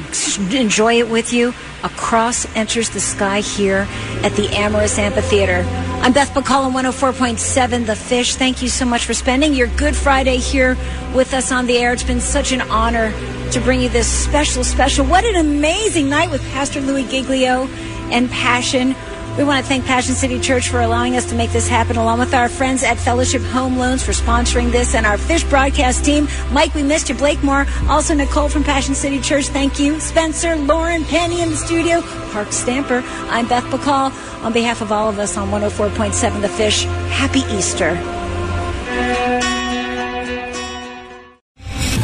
enjoy 0.51 0.95
it 0.99 1.07
with 1.07 1.31
you. 1.31 1.53
A 1.83 1.89
cross 1.89 2.47
enters 2.55 2.89
the 2.89 2.99
sky 2.99 3.41
here 3.41 3.87
at 4.23 4.31
the 4.33 4.49
Amorous 4.49 4.97
Amphitheater. 4.97 5.63
I'm 6.01 6.13
Beth 6.13 6.33
McCall 6.33 6.65
on 6.65 6.73
104.7 6.73 7.85
The 7.85 7.95
Fish. 7.95 8.35
Thank 8.35 8.63
you 8.63 8.67
so 8.67 8.85
much 8.85 9.05
for 9.05 9.13
spending 9.13 9.53
your 9.53 9.67
Good 9.67 9.95
Friday 9.95 10.37
here 10.37 10.75
with 11.13 11.33
us 11.35 11.51
on 11.51 11.67
the 11.67 11.77
air. 11.77 11.93
It's 11.93 12.03
been 12.03 12.19
such 12.19 12.51
an 12.51 12.61
honor 12.61 13.13
to 13.51 13.61
bring 13.61 13.81
you 13.81 13.89
this 13.89 14.07
special, 14.07 14.63
special. 14.63 15.05
What 15.05 15.25
an 15.25 15.35
amazing 15.35 16.09
night 16.09 16.31
with 16.31 16.41
Pastor 16.49 16.81
Louis 16.81 17.07
Giglio 17.07 17.67
and 18.11 18.29
Passion. 18.31 18.95
We 19.39 19.45
want 19.45 19.63
to 19.63 19.69
thank 19.69 19.85
Passion 19.85 20.15
City 20.15 20.37
Church 20.37 20.67
for 20.67 20.81
allowing 20.81 21.15
us 21.15 21.29
to 21.29 21.35
make 21.35 21.53
this 21.53 21.65
happen, 21.65 21.95
along 21.95 22.19
with 22.19 22.33
our 22.33 22.49
friends 22.49 22.83
at 22.83 22.97
Fellowship 22.97 23.41
Home 23.41 23.77
Loans 23.77 24.03
for 24.03 24.11
sponsoring 24.11 24.69
this, 24.69 24.95
and 24.95 25.05
our 25.05 25.17
Fish 25.17 25.45
broadcast 25.45 26.03
team. 26.03 26.27
Mike, 26.51 26.75
we 26.75 26.83
missed 26.83 27.07
you. 27.07 27.15
Blake 27.15 27.41
Moore, 27.41 27.65
also 27.87 28.13
Nicole 28.13 28.49
from 28.49 28.65
Passion 28.65 28.93
City 28.93 29.17
Church. 29.21 29.47
Thank 29.47 29.79
you. 29.79 29.97
Spencer, 30.01 30.57
Lauren, 30.57 31.05
Penny 31.05 31.39
in 31.39 31.51
the 31.51 31.55
studio, 31.55 32.01
Park 32.33 32.51
Stamper. 32.51 33.01
I'm 33.29 33.47
Beth 33.47 33.63
Bacall. 33.63 34.11
On 34.43 34.51
behalf 34.51 34.81
of 34.81 34.91
all 34.91 35.07
of 35.07 35.17
us 35.19 35.37
on 35.37 35.47
104.7 35.51 36.41
The 36.41 36.49
Fish, 36.49 36.83
happy 36.83 37.39
Easter. 37.55 37.95